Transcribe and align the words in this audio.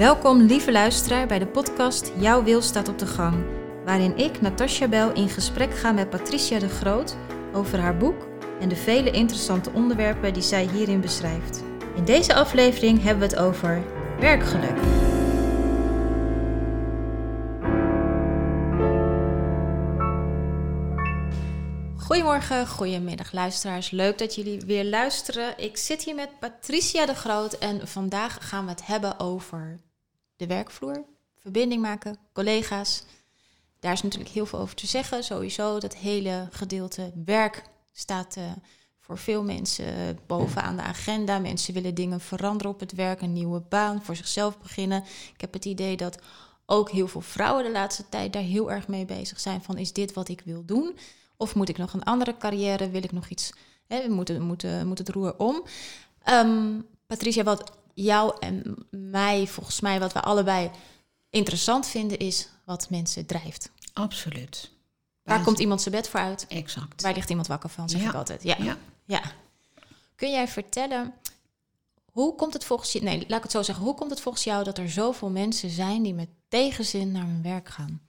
Welkom, 0.00 0.40
lieve 0.40 0.72
luisteraar, 0.72 1.26
bij 1.26 1.38
de 1.38 1.46
podcast 1.46 2.12
Jouw 2.18 2.42
Wil 2.42 2.62
staat 2.62 2.88
op 2.88 2.98
de 2.98 3.06
gang. 3.06 3.44
Waarin 3.84 4.16
ik, 4.16 4.40
Natasja 4.40 4.88
Bel, 4.88 5.12
in 5.12 5.28
gesprek 5.28 5.74
ga 5.74 5.92
met 5.92 6.10
Patricia 6.10 6.58
de 6.58 6.68
Groot 6.68 7.16
over 7.52 7.78
haar 7.78 7.96
boek 7.96 8.28
en 8.60 8.68
de 8.68 8.76
vele 8.76 9.10
interessante 9.10 9.70
onderwerpen 9.72 10.32
die 10.32 10.42
zij 10.42 10.68
hierin 10.72 11.00
beschrijft. 11.00 11.62
In 11.96 12.04
deze 12.04 12.34
aflevering 12.34 13.02
hebben 13.02 13.28
we 13.28 13.34
het 13.34 13.44
over 13.44 13.82
werkgeluk. 14.20 14.78
Goedemorgen, 21.96 22.66
goedemiddag 22.66 23.32
luisteraars. 23.32 23.90
Leuk 23.90 24.18
dat 24.18 24.34
jullie 24.34 24.60
weer 24.66 24.84
luisteren. 24.84 25.58
Ik 25.58 25.76
zit 25.76 26.02
hier 26.02 26.14
met 26.14 26.38
Patricia 26.38 27.06
de 27.06 27.14
Groot 27.14 27.52
en 27.52 27.88
vandaag 27.88 28.48
gaan 28.48 28.64
we 28.64 28.70
het 28.70 28.86
hebben 28.86 29.18
over 29.18 29.78
de 30.40 30.46
werkvloer, 30.46 31.04
verbinding 31.38 31.82
maken, 31.82 32.18
collega's. 32.32 33.02
Daar 33.80 33.92
is 33.92 34.02
natuurlijk 34.02 34.30
heel 34.30 34.46
veel 34.46 34.58
over 34.58 34.74
te 34.74 34.86
zeggen. 34.86 35.24
Sowieso 35.24 35.78
dat 35.78 35.96
hele 35.96 36.48
gedeelte 36.50 37.12
werk 37.24 37.62
staat 37.92 38.36
uh, 38.36 38.44
voor 38.98 39.18
veel 39.18 39.42
mensen 39.42 40.18
bovenaan 40.26 40.76
de 40.76 40.82
agenda. 40.82 41.38
Mensen 41.38 41.74
willen 41.74 41.94
dingen 41.94 42.20
veranderen 42.20 42.72
op 42.72 42.80
het 42.80 42.92
werk, 42.92 43.20
een 43.20 43.32
nieuwe 43.32 43.60
baan, 43.60 44.02
voor 44.02 44.16
zichzelf 44.16 44.58
beginnen. 44.58 45.04
Ik 45.34 45.40
heb 45.40 45.52
het 45.52 45.64
idee 45.64 45.96
dat 45.96 46.18
ook 46.66 46.90
heel 46.90 47.08
veel 47.08 47.20
vrouwen 47.20 47.64
de 47.64 47.70
laatste 47.70 48.08
tijd 48.08 48.32
daar 48.32 48.42
heel 48.42 48.70
erg 48.70 48.88
mee 48.88 49.04
bezig 49.04 49.40
zijn 49.40 49.62
van 49.62 49.78
is 49.78 49.92
dit 49.92 50.12
wat 50.12 50.28
ik 50.28 50.42
wil 50.44 50.64
doen? 50.64 50.96
Of 51.36 51.54
moet 51.54 51.68
ik 51.68 51.78
nog 51.78 51.92
een 51.92 52.04
andere 52.04 52.36
carrière? 52.36 52.90
Wil 52.90 53.02
ik 53.02 53.12
nog 53.12 53.28
iets? 53.28 53.52
Hè, 53.86 54.02
we 54.02 54.14
moeten, 54.14 54.42
moeten, 54.42 54.86
moet 54.86 54.98
het 54.98 55.08
roer 55.08 55.34
om. 55.38 55.62
Um, 56.30 56.86
Patricia, 57.06 57.42
wat 57.42 57.72
jou 58.02 58.36
en 58.38 58.76
mij, 58.90 59.46
volgens 59.46 59.80
mij, 59.80 60.00
wat 60.00 60.12
we 60.12 60.20
allebei 60.20 60.70
interessant 61.30 61.86
vinden, 61.86 62.18
is 62.18 62.48
wat 62.64 62.90
mensen 62.90 63.26
drijft. 63.26 63.70
Absoluut. 63.92 64.70
Waar 65.22 65.42
komt 65.42 65.58
iemand 65.58 65.82
zijn 65.82 65.94
bed 65.94 66.08
voor 66.08 66.20
uit? 66.20 66.46
Exact. 66.48 67.02
Waar 67.02 67.14
ligt 67.14 67.30
iemand 67.30 67.46
wakker 67.46 67.68
van, 67.70 67.88
zeg 67.88 68.00
Ja. 68.00 68.08
ik 68.08 68.14
altijd. 68.14 68.42
Ja. 68.42 68.56
Ja. 68.58 68.76
ja. 69.04 69.22
Kun 70.14 70.30
jij 70.30 70.48
vertellen, 70.48 71.14
hoe 72.12 72.34
komt 72.34 72.52
het 72.52 72.64
volgens 72.64 72.92
je... 72.92 73.02
Nee, 73.02 73.24
laat 73.28 73.36
ik 73.36 73.42
het 73.42 73.52
zo 73.52 73.62
zeggen. 73.62 73.84
Hoe 73.84 73.94
komt 73.94 74.10
het 74.10 74.20
volgens 74.20 74.44
jou 74.44 74.64
dat 74.64 74.78
er 74.78 74.90
zoveel 74.90 75.30
mensen 75.30 75.70
zijn 75.70 76.02
die 76.02 76.14
met 76.14 76.28
tegenzin 76.48 77.12
naar 77.12 77.26
hun 77.26 77.42
werk 77.42 77.68
gaan? 77.68 78.00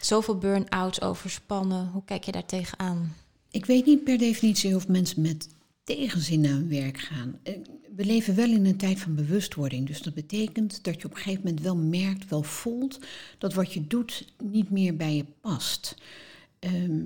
Zoveel 0.00 0.38
burn-outs, 0.38 1.00
overspannen. 1.00 1.90
Hoe 1.92 2.04
kijk 2.04 2.24
je 2.24 2.32
daar 2.32 2.46
tegenaan? 2.46 3.16
Ik 3.50 3.66
weet 3.66 3.86
niet 3.86 4.04
per 4.04 4.18
definitie 4.18 4.76
of 4.76 4.88
mensen 4.88 5.22
met 5.22 5.48
tegenzin 5.86 6.40
naar 6.40 6.50
hun 6.52 6.68
werk 6.68 6.98
gaan. 6.98 7.38
Eh, 7.42 7.54
We 7.96 8.04
leven 8.04 8.34
wel 8.34 8.50
in 8.50 8.66
een 8.66 8.76
tijd 8.76 9.00
van 9.00 9.14
bewustwording. 9.14 9.86
Dus 9.86 10.02
dat 10.02 10.14
betekent 10.14 10.84
dat 10.84 11.00
je 11.00 11.06
op 11.06 11.10
een 11.10 11.16
gegeven 11.16 11.42
moment 11.44 11.62
wel 11.62 11.76
merkt, 11.76 12.28
wel 12.28 12.42
voelt 12.42 13.00
dat 13.38 13.54
wat 13.54 13.72
je 13.72 13.86
doet 13.86 14.32
niet 14.44 14.70
meer 14.70 14.96
bij 14.96 15.14
je 15.16 15.24
past. 15.40 15.94
Ehm, 16.58 17.00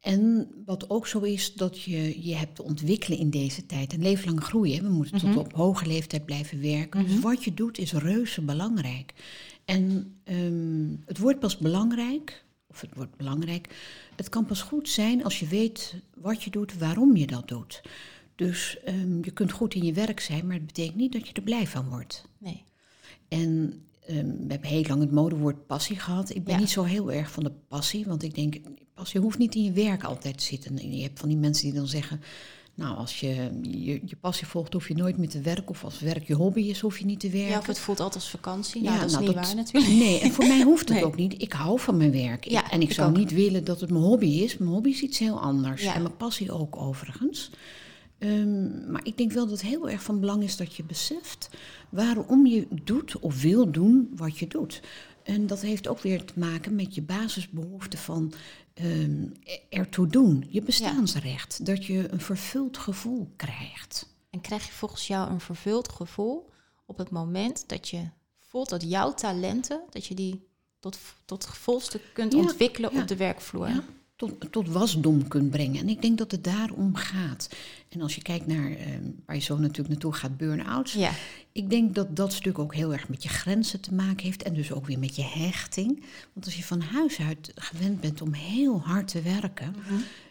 en 0.00 0.48
wat 0.64 0.90
ook 0.90 1.06
zo 1.06 1.18
is, 1.20 1.54
dat 1.54 1.82
je 1.82 2.26
je 2.28 2.34
hebt 2.34 2.54
te 2.54 2.62
ontwikkelen 2.62 3.18
in 3.18 3.30
deze 3.30 3.66
tijd. 3.66 3.92
Een 3.92 4.02
leven 4.02 4.28
lang 4.28 4.44
groeien. 4.44 4.82
We 4.82 4.88
moeten 4.88 5.18
tot 5.20 5.36
op 5.36 5.52
hoge 5.52 5.86
leeftijd 5.86 6.24
blijven 6.24 6.60
werken. 6.60 7.06
Dus 7.06 7.20
wat 7.20 7.44
je 7.44 7.54
doet 7.54 7.78
is 7.78 7.92
reuze 7.92 8.40
belangrijk. 8.42 9.12
En 9.64 10.14
ehm, 10.24 10.88
het 11.06 11.18
wordt 11.18 11.40
pas 11.40 11.58
belangrijk, 11.58 12.44
of 12.72 12.80
het 12.80 12.90
wordt 12.94 13.16
belangrijk, 13.16 13.68
het 14.16 14.28
kan 14.28 14.44
pas 14.46 14.62
goed 14.62 14.88
zijn 14.88 15.24
als 15.24 15.38
je 15.40 15.46
weet 15.46 15.94
wat 16.16 16.42
je 16.42 16.50
doet, 16.50 16.78
waarom 16.78 17.16
je 17.16 17.26
dat 17.26 17.48
doet. 17.48 17.82
Dus 18.34 18.78
ehm, 18.84 19.16
je 19.24 19.30
kunt 19.30 19.52
goed 19.52 19.74
in 19.74 19.84
je 19.84 19.92
werk 19.92 20.20
zijn, 20.20 20.46
maar 20.46 20.56
het 20.56 20.66
betekent 20.66 20.96
niet 20.96 21.12
dat 21.12 21.26
je 21.28 21.32
er 21.34 21.42
blij 21.42 21.66
van 21.66 21.88
wordt. 21.88 22.24
Nee. 22.38 22.64
En 23.28 23.82
ehm, 24.06 24.26
we 24.26 24.46
hebben 24.48 24.68
heel 24.68 24.84
lang 24.88 25.00
het 25.00 25.10
modewoord 25.10 25.66
passie 25.66 25.98
gehad. 25.98 26.30
Ik 26.30 26.44
ben 26.44 26.54
Ja. 26.54 26.60
niet 26.60 26.70
zo 26.70 26.82
heel 26.82 27.12
erg 27.12 27.30
van 27.30 27.44
de 27.44 27.52
passie, 27.68 28.04
want 28.06 28.22
ik 28.22 28.34
denk, 28.34 28.56
passie 28.94 29.20
hoeft 29.20 29.38
niet 29.38 29.54
in 29.54 29.62
je 29.64 29.72
werk 29.72 30.04
altijd 30.04 30.38
te 30.38 30.44
zitten. 30.44 30.78
En 30.78 30.96
je 30.96 31.02
hebt 31.02 31.18
van 31.18 31.28
die 31.28 31.38
mensen 31.38 31.64
die 31.64 31.74
dan 31.74 31.86
zeggen, 31.88 32.20
nou, 32.74 32.96
als 32.96 33.20
je 33.20 33.50
je, 33.62 34.00
je 34.04 34.16
passie 34.20 34.46
volgt, 34.46 34.72
hoef 34.72 34.88
je 34.88 34.94
nooit 34.94 35.16
meer 35.18 35.28
te 35.28 35.40
werken. 35.40 35.68
Of 35.68 35.84
als 35.84 36.00
werk 36.00 36.26
je 36.26 36.34
hobby 36.34 36.60
is, 36.60 36.80
hoef 36.80 36.98
je 36.98 37.04
niet 37.04 37.20
te 37.20 37.30
werken. 37.30 37.50
Ja, 37.50 37.58
of 37.58 37.66
het 37.66 37.78
voelt 37.78 38.00
altijd 38.00 38.22
als 38.22 38.30
vakantie. 38.30 38.82
Nou, 38.82 38.94
Ja, 38.94 39.00
dat 39.00 39.08
is 39.10 39.14
nou, 39.16 39.26
niet 39.26 39.34
dat- 39.34 39.44
waar 39.46 39.54
natuurlijk. 39.56 39.92
Nee, 39.92 40.20
en 40.20 40.30
voor 40.32 40.46
mij 40.46 40.62
hoeft 40.62 40.88
het 40.88 40.96
Nee. 40.98 41.06
ook 41.06 41.16
niet. 41.16 41.42
Ik 41.42 41.52
hou 41.52 41.80
van 41.80 41.96
mijn 41.96 42.12
werk. 42.12 42.44
Ja, 42.44 42.70
en 42.70 42.80
ik, 42.80 42.88
ik 42.88 42.94
zou 42.94 43.10
ook. 43.10 43.16
niet 43.16 43.32
willen 43.32 43.64
dat 43.64 43.80
het 43.80 43.90
mijn 43.90 44.02
hobby 44.04 44.26
is. 44.26 44.58
Mijn 44.58 44.70
hobby 44.70 44.88
is 44.90 45.00
iets 45.02 45.18
heel 45.18 45.40
anders. 45.40 45.82
Ja. 45.82 45.94
En 45.94 46.02
mijn 46.02 46.16
passie 46.16 46.52
ook 46.52 46.76
overigens. 46.76 47.50
Ehm, 48.18 48.90
maar 48.92 49.00
ik 49.04 49.16
denk 49.16 49.32
wel 49.32 49.46
dat 49.46 49.60
het 49.60 49.68
heel 49.70 49.90
erg 49.90 50.02
van 50.02 50.20
belang 50.20 50.42
is 50.42 50.56
dat 50.56 50.74
je 50.74 50.84
beseft 50.84 51.50
waarom 51.88 52.46
je 52.46 52.66
doet 52.84 53.18
of 53.18 53.42
wil 53.42 53.70
doen 53.70 54.10
wat 54.16 54.38
je 54.38 54.46
doet. 54.46 54.80
En 55.22 55.46
dat 55.46 55.60
heeft 55.60 55.88
ook 55.88 56.00
weer 56.00 56.24
te 56.24 56.32
maken 56.38 56.74
met 56.74 56.94
je 56.94 57.02
basisbehoefte 57.02 57.96
van 57.96 58.32
ehm, 58.74 59.26
ertoe 59.68 60.06
doen. 60.06 60.46
Je 60.48 60.62
bestaansrecht. 60.62 61.66
Dat 61.66 61.86
je 61.86 62.12
een 62.12 62.20
vervuld 62.20 62.78
gevoel 62.78 63.32
krijgt. 63.36 64.10
En 64.30 64.40
krijg 64.40 64.66
je 64.66 64.72
volgens 64.72 65.06
jou 65.06 65.30
een 65.30 65.40
vervuld 65.40 65.88
gevoel 65.88 66.50
op 66.86 66.98
het 66.98 67.10
moment 67.10 67.68
dat 67.68 67.88
je 67.88 68.08
voelt 68.38 68.68
dat 68.68 68.82
jouw 68.82 69.14
talenten, 69.14 69.82
dat 69.90 70.06
je 70.06 70.14
die 70.14 70.46
tot, 70.80 70.98
tot 71.24 71.46
volste 71.46 72.00
kunt 72.12 72.32
Ja, 72.32 72.38
ontwikkelen 72.38 72.94
ja, 72.94 73.00
op 73.00 73.08
de 73.08 73.16
werkvloer? 73.16 73.82
Tot, 74.22 74.52
tot 74.52 74.68
wasdom 74.68 75.28
kunt 75.28 75.50
brengen. 75.50 75.80
En 75.80 75.88
ik 75.88 76.02
denk 76.02 76.18
dat 76.18 76.30
het 76.30 76.44
daarom 76.44 76.94
gaat. 76.94 77.48
En 77.88 78.00
als 78.00 78.14
je 78.14 78.22
kijkt 78.22 78.46
naar 78.46 78.70
ehm, 78.70 79.02
waar 79.26 79.36
je 79.36 79.42
zo 79.42 79.56
natuurlijk 79.58 79.88
naartoe 79.88 80.12
gaat, 80.12 80.36
burn-outs. 80.36 80.92
Ja. 80.92 81.10
Ik 81.52 81.70
denk 81.70 81.94
dat 81.94 82.16
dat 82.16 82.32
stuk 82.32 82.58
ook 82.58 82.74
heel 82.74 82.92
erg 82.92 83.08
met 83.08 83.22
je 83.22 83.28
grenzen 83.28 83.80
te 83.80 83.94
maken 83.94 84.24
heeft. 84.24 84.42
En 84.42 84.54
dus 84.54 84.72
ook 84.72 84.86
weer 84.86 84.98
met 84.98 85.16
je 85.16 85.22
hechting. 85.22 86.02
Want 86.32 86.46
als 86.46 86.56
je 86.56 86.64
van 86.64 86.80
huis 86.80 87.18
uit 87.20 87.52
gewend 87.54 88.00
bent 88.00 88.22
om 88.22 88.32
heel 88.32 88.80
hard 88.80 89.08
te 89.08 89.22
werken, 89.22 89.74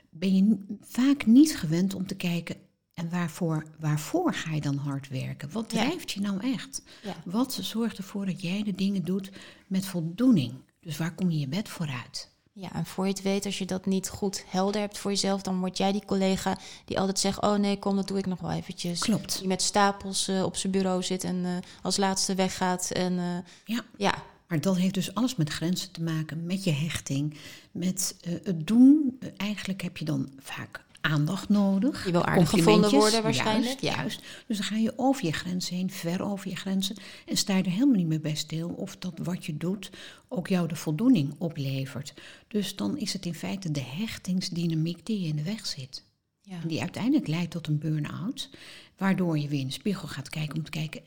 ben 0.09 0.35
je 0.35 0.57
vaak 0.81 1.25
niet 1.25 1.57
gewend 1.57 1.93
om 1.93 2.05
te 2.07 2.15
kijken. 2.15 2.55
En 2.93 3.09
waarvoor, 3.09 3.65
waarvoor 3.79 4.33
ga 4.33 4.53
je 4.53 4.61
dan 4.61 4.77
hard 4.77 5.07
werken? 5.09 5.51
Wat 5.51 5.71
Ja. 5.71 5.77
drijft 5.83 6.11
je 6.11 6.21
nou 6.21 6.53
echt? 6.53 6.83
Ja. 7.03 7.15
Wat 7.25 7.53
zorgt 7.61 7.97
ervoor 7.97 8.25
dat 8.25 8.41
jij 8.41 8.63
de 8.63 8.75
dingen 8.75 9.03
doet 9.05 9.31
met 9.67 9.85
voldoening? 9.85 10.53
Dus 10.79 10.97
waar 10.97 11.15
kom 11.15 11.31
je 11.31 11.39
je 11.39 11.47
bed 11.47 11.69
vooruit? 11.69 12.30
Ja, 12.53 12.73
en 12.73 12.85
voor 12.85 13.05
je 13.05 13.11
het 13.11 13.21
weet, 13.21 13.45
als 13.45 13.57
je 13.57 13.65
dat 13.65 13.85
niet 13.85 14.09
goed 14.09 14.43
helder 14.47 14.81
hebt 14.81 14.97
voor 14.97 15.11
jezelf, 15.11 15.41
dan 15.41 15.59
word 15.59 15.77
jij 15.77 15.91
die 15.91 16.05
collega 16.05 16.57
die 16.85 16.99
altijd 16.99 17.19
zegt: 17.19 17.41
Oh 17.41 17.55
nee, 17.55 17.79
kom, 17.79 17.95
dat 17.95 18.07
doe 18.07 18.17
ik 18.17 18.25
nog 18.25 18.39
wel 18.39 18.51
eventjes. 18.51 18.99
Klopt. 18.99 19.39
Die 19.39 19.47
met 19.47 19.61
stapels 19.61 20.27
eh, 20.27 20.43
op 20.43 20.55
zijn 20.55 20.71
bureau 20.71 21.03
zit 21.03 21.23
en 21.23 21.45
eh, 21.45 21.51
als 21.81 21.97
laatste 21.97 22.35
weggaat. 22.35 22.91
En 22.91 23.19
eh, 23.19 23.75
Ja. 23.75 23.83
ja, 23.97 24.23
Maar 24.47 24.61
dat 24.61 24.77
heeft 24.77 24.93
dus 24.93 25.13
alles 25.13 25.35
met 25.35 25.49
grenzen 25.49 25.91
te 25.91 26.03
maken, 26.03 26.45
met 26.45 26.63
je 26.63 26.71
hechting, 26.71 27.37
met 27.71 28.15
het 28.43 28.67
doen. 28.67 29.19
Eigenlijk 29.37 29.81
heb 29.81 29.97
je 29.97 30.05
dan 30.05 30.29
vaak 30.39 30.83
aandacht 31.01 31.49
nodig. 31.49 32.05
Je 32.05 32.11
wil 32.11 32.25
aardig 32.25 32.49
gevonden 32.49 32.91
worden 32.91 33.23
waarschijnlijk, 33.23 33.79
juist. 33.79 34.21
Dus 34.47 34.57
dan 34.57 34.65
ga 34.65 34.75
je 34.75 34.93
over 34.95 35.25
je 35.25 35.31
grenzen 35.31 35.75
heen, 35.75 35.91
ver 35.91 36.23
over 36.23 36.49
je 36.49 36.55
grenzen. 36.55 36.95
En 37.25 37.37
sta 37.37 37.57
je 37.57 37.63
er 37.63 37.71
helemaal 37.71 37.95
niet 37.95 38.07
meer 38.07 38.21
bij 38.21 38.35
stil 38.35 38.69
of 38.69 38.97
dat 38.97 39.13
wat 39.23 39.45
je 39.45 39.57
doet 39.57 39.89
ook 40.27 40.47
jou 40.47 40.67
de 40.67 40.75
voldoening 40.75 41.33
oplevert. 41.37 42.13
Dus 42.47 42.75
dan 42.75 42.97
is 42.97 43.13
het 43.13 43.25
in 43.25 43.35
feite 43.35 43.71
de 43.71 43.83
hechtingsdynamiek 43.83 45.05
die 45.05 45.21
je 45.21 45.27
in 45.27 45.35
de 45.35 45.43
weg 45.43 45.65
zit. 45.65 46.03
ja. 46.41 46.61
En 46.61 46.67
die 46.67 46.81
uiteindelijk 46.81 47.27
leidt 47.27 47.51
tot 47.51 47.67
een 47.67 47.79
burn-out. 47.79 48.49
Waardoor 48.97 49.37
je 49.37 49.47
weer 49.47 49.59
in 49.59 49.67
de 49.67 49.73
spiegel 49.73 50.07
gaat 50.07 50.29
kijken 50.29 50.57
om 50.57 50.63
te 50.63 50.71
kijken... 50.71 51.01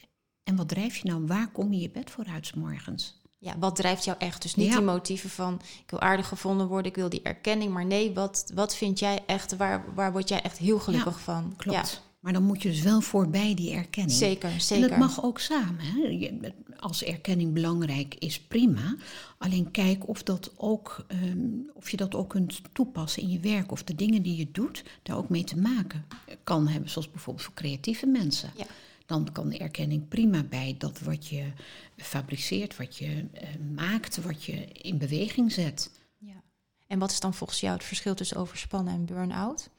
en 0.44 0.56
wat 0.56 0.69
drijf 0.69 0.97
je 0.97 1.09
nou? 1.09 1.26
Waar 1.26 1.49
kom 1.49 1.72
je 1.72 1.81
je 1.81 1.91
bed 1.91 2.11
vooruit 2.11 2.47
's 2.47 2.53
morgens? 2.53 3.22
Ja, 3.44 3.59
wat 3.59 3.77
drijft 3.77 4.05
jou 4.05 4.19
echt? 4.19 4.43
Dus 4.43 4.55
niet 4.55 4.69
Ja. 4.69 4.77
die 4.77 4.84
motieven 4.84 5.31
van: 5.31 5.55
Ik 5.84 5.91
wil 5.91 6.00
aardig 6.00 6.28
gevonden 6.28 6.66
worden, 6.66 6.91
ik 6.91 6.97
wil 6.97 7.09
die 7.09 7.22
erkenning. 7.22 7.72
Maar 7.72 7.87
nee, 7.87 8.12
wat, 8.15 8.50
wat 8.55 8.77
vind 8.77 8.99
jij 8.99 9.22
echt, 9.27 9.56
waar, 9.56 9.84
waar 9.94 10.12
word 10.12 10.28
jij 10.28 10.43
echt 10.43 10.59
heel 10.59 10.78
gelukkig 10.78 11.21
van? 11.21 11.55
Klopt. 11.56 12.03
Maar 12.21 12.32
dan 12.32 12.43
moet 12.43 12.62
je 12.62 12.69
dus 12.69 12.81
wel 12.82 13.00
voorbij 13.00 13.55
die 13.55 13.72
erkenning. 13.72 14.19
Zeker, 14.19 14.50
En 14.50 14.60
zeker. 14.60 14.88
dat 14.88 14.99
mag 14.99 15.25
ook 15.25 15.38
samen. 15.38 15.76
Hè? 15.79 16.29
Als 16.79 17.02
erkenning 17.05 17.52
belangrijk 17.52 18.14
is, 18.19 18.41
prima. 18.41 18.96
Alleen 19.38 19.70
kijk 19.70 20.08
of, 20.08 20.23
dat 20.23 20.52
ook, 20.56 21.05
ehm, 21.08 21.47
of 21.75 21.90
je 21.90 21.97
dat 21.97 22.14
ook 22.14 22.29
kunt 22.29 22.61
toepassen 22.73 23.23
in 23.23 23.31
je 23.31 23.40
werk. 23.40 23.73
Of 23.73 23.82
de 23.82 23.94
dingen 23.94 24.23
die 24.23 24.37
je 24.37 24.49
doet, 24.52 24.85
daar 25.02 25.17
ook 25.17 25.29
mee 25.29 25.44
te 25.44 25.56
maken 25.56 26.05
kan 26.44 26.69
hebben. 26.69 26.90
Zoals 26.90 27.11
bijvoorbeeld 27.11 27.44
voor 27.44 27.55
creatieve 27.55 28.06
mensen. 28.06 28.50
Ja. 28.56 28.67
Dan 29.06 29.33
kan 29.33 29.49
de 29.49 29.59
erkenning 29.59 30.09
prima 30.09 30.43
bij 30.43 30.75
dat 30.79 31.01
wat 31.01 31.27
je 31.27 31.53
fabriceert, 31.97 32.77
wat 32.77 32.97
je 32.97 33.27
eh, 33.33 33.49
maakt, 33.75 34.23
wat 34.23 34.45
je 34.45 34.67
in 34.67 34.99
beweging 34.99 35.53
zet. 35.53 35.91
Ja. 36.19 36.43
En 36.87 36.99
wat 36.99 37.11
is 37.11 37.21
dan 37.21 37.35
volgens 37.35 37.61
jou 37.61 37.75
het 37.75 37.85
verschil 37.85 38.15
tussen 38.15 38.37
overspannen 38.37 38.95
en 38.95 39.05
burn-out? 39.05 39.71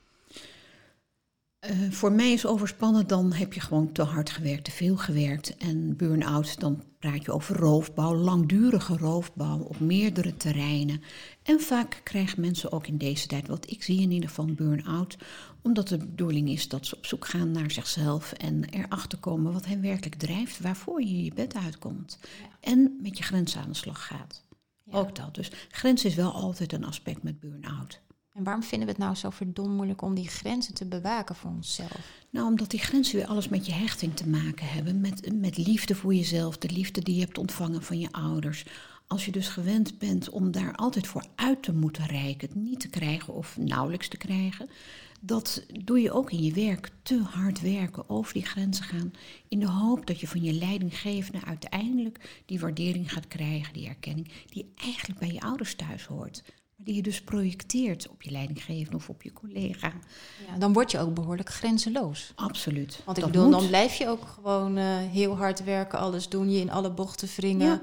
Uh, 1.70 1.92
voor 1.92 2.12
mij 2.12 2.32
is 2.32 2.46
overspannen, 2.46 3.08
dan 3.08 3.34
heb 3.34 3.54
je 3.54 3.60
gewoon 3.60 3.92
te 3.92 4.02
hard 4.02 4.30
gewerkt, 4.30 4.64
te 4.64 4.72
veel 4.72 4.98
gewerkt. 4.98 5.58
En 5.58 5.96
burn-out, 5.96 6.60
dan 6.60 6.84
praat 7.00 7.26
je 7.26 7.32
over 7.32 7.56
roofbouw, 7.56 8.16
langdurige 8.16 8.98
roofbouw 8.98 9.60
op 9.60 9.80
meerdere 9.80 10.38
terreinen. 10.38 11.02
En 11.44 11.60
vaak 11.60 12.02
krijgen 12.04 12.42
mensen 12.42 12.72
ook 12.72 12.88
in 12.88 12.98
deze 12.98 13.28
tijd, 13.28 13.48
wat 13.48 13.72
ik 13.72 13.84
zie 13.84 14.02
in 14.02 14.12
ieder 14.12 14.30
geval, 14.30 14.46
burn-out. 14.46 15.18
Omdat 15.62 15.88
de 15.88 15.98
bedoeling 15.98 16.50
is 16.50 16.68
dat 16.68 16.86
ze 16.86 16.96
op 16.96 17.06
zoek 17.06 17.28
gaan 17.28 17.52
naar 17.52 17.72
zichzelf 17.72 18.32
en 18.32 18.64
erachter 18.70 19.18
komen 19.18 19.54
wat 19.54 19.66
hen 19.66 19.82
werkelijk 19.82 20.16
drijft, 20.16 20.60
waarvoor 20.60 21.02
je 21.02 21.24
je 21.24 21.34
bed 21.34 21.56
uitkomt. 21.56 22.20
En 22.60 23.00
met 23.02 23.18
je 23.18 23.24
grenzen 23.24 23.62
aan 23.62 23.70
de 23.70 23.76
slag 23.76 24.06
gaat. 24.06 24.44
Ook 24.92 25.16
dat. 25.16 25.36
Dus 25.36 25.52
grens 25.70 26.06
is 26.06 26.16
wel 26.16 26.32
altijd 26.32 26.74
een 26.74 26.86
aspect 26.86 27.24
met 27.24 27.40
burn-out. 27.40 28.00
En 28.36 28.44
waarom 28.44 28.64
vinden 28.64 28.88
we 28.88 28.94
het 28.94 29.04
nou 29.04 29.16
zo 29.16 29.30
verdomd 29.30 29.76
moeilijk 29.76 30.02
om 30.02 30.16
die 30.16 30.28
grenzen 30.28 30.74
te 30.74 30.86
bewaken 30.86 31.36
voor 31.36 31.52
onszelf? 31.52 32.00
Nou, 32.30 32.48
omdat 32.48 32.70
die 32.70 32.80
grenzen 32.80 33.16
weer 33.16 33.28
alles 33.28 33.50
met 33.50 33.66
je 33.66 33.72
hechting 33.72 34.16
te 34.16 34.28
maken 34.28 34.68
hebben. 34.68 35.02
Met, 35.02 35.40
met 35.40 35.58
liefde 35.58 35.96
voor 35.96 36.14
jezelf, 36.14 36.58
de 36.58 36.70
liefde 36.70 37.02
die 37.02 37.16
je 37.16 37.22
hebt 37.22 37.38
ontvangen 37.38 37.84
van 37.84 38.00
je 38.00 38.12
ouders. 38.12 38.66
Als 39.08 39.26
je 39.26 39.32
dus 39.32 39.48
gewend 39.48 39.98
bent 39.98 40.30
om 40.30 40.52
daar 40.52 40.76
altijd 40.76 41.08
voor 41.08 41.26
uit 41.36 41.64
te 41.64 41.74
moeten 41.74 42.06
reiken, 42.06 42.48
het 42.48 42.58
niet 42.58 42.80
te 42.80 42.90
krijgen 42.90 43.34
of 43.34 43.58
nauwelijks 43.58 44.08
te 44.08 44.18
krijgen, 44.18 44.70
dat 45.22 45.66
doe 45.84 46.02
je 46.02 46.12
ook 46.12 46.32
in 46.32 46.44
je 46.44 46.54
werk. 46.54 46.90
Te 47.02 47.22
hard 47.22 47.62
werken, 47.62 48.10
over 48.10 48.34
die 48.34 48.46
grenzen 48.46 48.86
gaan, 48.86 49.14
in 49.48 49.60
de 49.60 49.70
hoop 49.70 50.08
dat 50.08 50.20
je 50.20 50.28
van 50.28 50.44
je 50.44 50.54
leidinggevende 50.54 51.46
uiteindelijk 51.46 52.42
die 52.46 52.60
waardering 52.60 53.14
gaat 53.14 53.28
krijgen, 53.28 53.74
die 53.74 53.88
erkenning, 53.88 54.32
die 54.46 54.72
eigenlijk 54.76 55.20
bij 55.20 55.32
je 55.32 55.42
ouders 55.42 55.76
thuis 55.76 56.06
hoort. 56.06 56.44
Maar 56.76 56.86
die 56.86 56.96
je 56.96 57.02
dus 57.02 57.22
projecteert 57.22 58.10
op 58.10 58.22
je 58.22 58.32
leidinggevende 58.32 58.98
of 58.98 59.10
op 59.10 59.24
je 59.24 59.34
collega. 59.34 59.94
Ja, 60.48 60.58
dan 60.58 60.74
word 60.74 60.92
je 60.92 61.00
ook 61.00 61.14
behoorlijk 61.14 61.50
grenzeloos. 61.50 62.32
Absoluut. 62.36 63.02
Want 63.06 63.18
ik 63.18 63.26
bedoel, 63.26 63.50
dan 63.50 63.68
blijf 63.68 63.96
je 63.96 64.08
ook 64.08 64.28
gewoon 64.28 64.78
uh, 64.78 64.98
heel 64.98 65.38
hard 65.38 65.64
werken, 65.64 66.00
alles 66.00 66.30
doen, 66.30 66.52
je 66.52 66.60
in 66.60 66.72
alle 66.72 66.92
bochten 66.92 67.28
wringen. 67.36 67.68
Ja. 67.68 67.82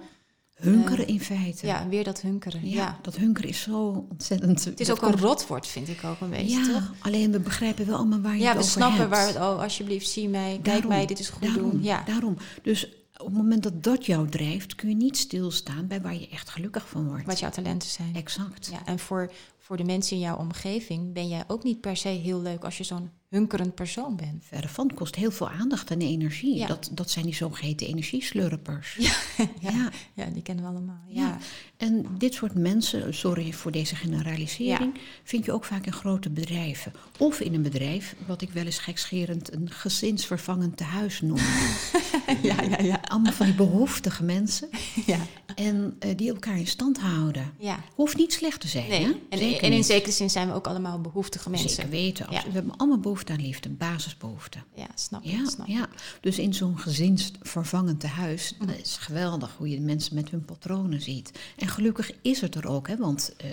Hunkeren 0.55 1.06
in 1.06 1.21
feite. 1.21 1.67
Ja, 1.67 1.89
weer 1.89 2.05
dat 2.05 2.21
hunkeren. 2.21 2.69
Ja, 2.69 2.99
dat 3.03 3.17
hunkeren 3.17 3.50
is 3.50 3.61
zo 3.61 4.06
ontzettend. 4.11 4.65
Het 4.65 4.81
is 4.81 4.91
ook 4.91 5.03
een 5.03 5.19
rotwoord, 5.19 5.67
vind 5.67 5.88
ik 5.88 6.05
ook 6.05 6.21
een 6.21 6.31
beetje. 6.31 6.59
Ja, 6.59 6.73
toch? 6.73 6.95
alleen 6.99 7.33
we 7.33 7.41
begrijpen 7.41 7.87
wel 7.87 7.97
allemaal 7.97 8.21
waar 8.21 8.37
je 8.37 8.43
ja, 8.43 8.56
het 8.56 8.59
over 8.59 8.71
hebt. 8.71 8.81
Ja, 8.81 8.88
we 8.88 8.95
snappen 8.97 9.19
waar 9.19 9.27
het. 9.27 9.37
Oh, 9.37 9.62
alsjeblieft, 9.62 10.09
zie 10.09 10.29
mij, 10.29 10.61
kijk 10.62 10.88
mij, 10.88 11.06
dit 11.06 11.19
is 11.19 11.29
goed 11.29 11.43
daarom, 11.43 11.71
doen. 11.71 11.83
Ja, 11.83 12.03
daarom. 12.06 12.37
Dus 12.62 12.88
op 13.23 13.29
het 13.29 13.37
moment 13.37 13.63
dat 13.63 13.83
dat 13.83 14.07
jou 14.07 14.29
drijft, 14.29 14.75
kun 14.75 14.89
je 14.89 14.95
niet 14.95 15.17
stilstaan 15.17 15.87
bij 15.87 16.01
waar 16.01 16.15
je 16.15 16.29
echt 16.29 16.49
gelukkig 16.51 16.89
van 16.89 17.09
wordt. 17.09 17.27
Wat 17.27 17.39
jouw 17.39 17.51
talenten 17.51 17.89
zijn. 17.89 18.15
Exact. 18.15 18.69
Ja, 18.71 18.87
en 18.87 18.99
voor, 18.99 19.33
voor 19.59 19.77
de 19.77 19.85
mensen 19.85 20.17
in 20.17 20.23
jouw 20.23 20.37
omgeving 20.37 21.13
ben 21.13 21.29
jij 21.29 21.45
ook 21.47 21.63
niet 21.63 21.81
per 21.81 21.97
se 21.97 22.09
heel 22.09 22.41
leuk 22.41 22.65
als 22.65 22.79
je 22.79 22.85
zo'n 22.85 23.11
hunkerend 23.32 23.75
persoon 23.75 24.17
bent. 24.17 24.44
Verre 24.44 24.69
van, 24.69 24.94
kost 24.94 25.14
heel 25.14 25.31
veel 25.31 25.49
aandacht 25.49 25.90
en 25.90 26.00
energie. 26.00 26.67
Dat, 26.67 26.90
dat 26.93 27.11
zijn 27.11 27.25
die 27.25 27.34
zogeheten 27.34 27.87
energieslurpers. 27.87 28.96
Ja, 28.99 29.12
ja, 29.70 29.90
ja. 30.14 30.26
die 30.26 30.43
kennen 30.43 30.64
we 30.64 30.70
allemaal. 30.70 31.05
Ja. 31.08 31.38
En 31.76 32.06
dit 32.19 32.34
soort 32.34 32.55
mensen, 32.55 33.14
sorry 33.14 33.52
voor 33.52 33.70
deze 33.70 33.96
generalisering, 33.96 34.94
vind 35.23 35.44
je 35.44 35.52
ook 35.52 35.64
vaak 35.64 35.87
in 35.87 35.93
grote 35.93 36.31
bedrijven. 36.31 36.93
Of 37.19 37.40
in 37.40 37.55
een 37.55 37.62
bedrijf, 37.62 38.14
wat 38.26 38.43
ik 38.43 38.50
wel 38.50 38.64
eens 38.64 38.79
gekscherend 38.79 39.52
een 39.52 39.70
gezinsvervangend 39.70 40.76
tehuis 40.76 41.20
noem. 41.20 41.37
ja, 42.43 42.62
ja, 42.62 42.78
ja. 42.82 43.00
Allemaal 43.05 43.32
van 43.32 43.46
die 43.46 43.55
behoeftige 43.55 44.23
mensen. 44.23 44.69
ja. 45.06 45.19
En 45.55 45.96
uh, 46.06 46.17
die 46.17 46.28
elkaar 46.28 46.58
in 46.58 46.67
stand 46.67 47.00
houden. 47.00 47.52
Ja. 47.58 47.85
Hoeft 47.94 48.17
niet 48.17 48.32
slecht 48.32 48.61
te 48.61 48.69
zijn. 48.69 48.88
Nee. 48.88 49.05
Hè? 49.05 49.11
En, 49.28 49.61
en, 49.61 49.73
in 49.73 49.85
zekere 49.85 50.12
zin 50.12 50.31
zijn 50.31 50.49
we 50.49 50.55
ook 50.55 50.67
allemaal 50.67 51.00
behoeftige 51.00 51.50
mensen. 51.50 51.70
Zeker 51.70 51.90
weten. 51.90 52.28
We 52.28 52.52
hebben 52.52 52.76
allemaal 52.76 52.99
behoefte 52.99 53.22
aan 53.31 53.41
liefde, 53.41 53.69
basisbehoefte. 53.69 54.59
Ja, 54.75 54.87
snap 54.95 55.25
ja, 55.25 55.49
snap 55.49 55.67
ja. 55.67 55.89
Dus 56.21 56.39
in 56.39 56.55
zo'n 56.55 56.79
gezinsvervangend 56.79 58.01
tehuis, 58.01 58.55
dat 58.59 58.77
is 58.83 58.97
geweldig 58.97 59.55
hoe 59.57 59.69
je 59.69 59.77
de 59.77 59.83
mensen 59.83 60.15
met 60.15 60.31
hun 60.31 60.45
patronen 60.45 61.01
ziet. 61.01 61.39
En 61.57 61.69
gelukkig 61.69 62.11
is 62.23 62.41
het 62.41 62.55
er 62.55 62.69
ook, 62.69 62.89
hè, 62.89 62.97
want 62.97 63.35
uh, 63.45 63.51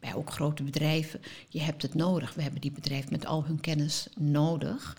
bij 0.00 0.14
ook 0.14 0.30
grote 0.30 0.62
bedrijven, 0.62 1.20
je 1.48 1.60
hebt 1.60 1.82
het 1.82 1.94
nodig. 1.94 2.34
We 2.34 2.42
hebben 2.42 2.60
die 2.60 2.72
bedrijven 2.72 3.12
met 3.12 3.26
al 3.26 3.44
hun 3.44 3.60
kennis 3.60 4.08
nodig. 4.18 4.96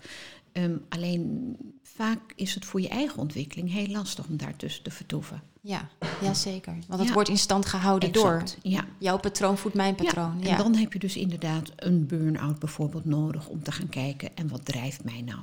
Um, 0.58 0.84
alleen 0.88 1.56
vaak 1.82 2.32
is 2.34 2.54
het 2.54 2.64
voor 2.64 2.80
je 2.80 2.88
eigen 2.88 3.18
ontwikkeling 3.18 3.72
heel 3.72 3.86
lastig 3.86 4.26
om 4.26 4.36
daartussen 4.36 4.82
te 4.82 4.90
vertoeven. 4.90 5.42
Ja, 5.60 5.88
ja 6.20 6.34
zeker. 6.34 6.78
Want 6.88 7.00
het 7.00 7.12
wordt 7.12 7.28
in 7.28 7.38
stand 7.38 7.66
gehouden 7.66 8.12
door. 8.12 8.42
Ja. 8.62 8.84
Jouw 8.98 9.18
patroon 9.18 9.58
voedt 9.58 9.74
mijn 9.74 9.94
patroon. 9.94 10.36
Ja. 10.40 10.48
En 10.48 10.56
dan 10.56 10.74
heb 10.74 10.92
je 10.92 10.98
dus 10.98 11.16
inderdaad 11.16 11.72
een 11.76 12.06
burn-out 12.06 12.58
bijvoorbeeld 12.58 13.04
nodig 13.04 13.48
om 13.48 13.62
te 13.62 13.72
gaan 13.72 13.88
kijken 13.88 14.36
en 14.36 14.48
wat 14.48 14.64
drijft 14.64 15.04
mij 15.04 15.22
nou. 15.22 15.40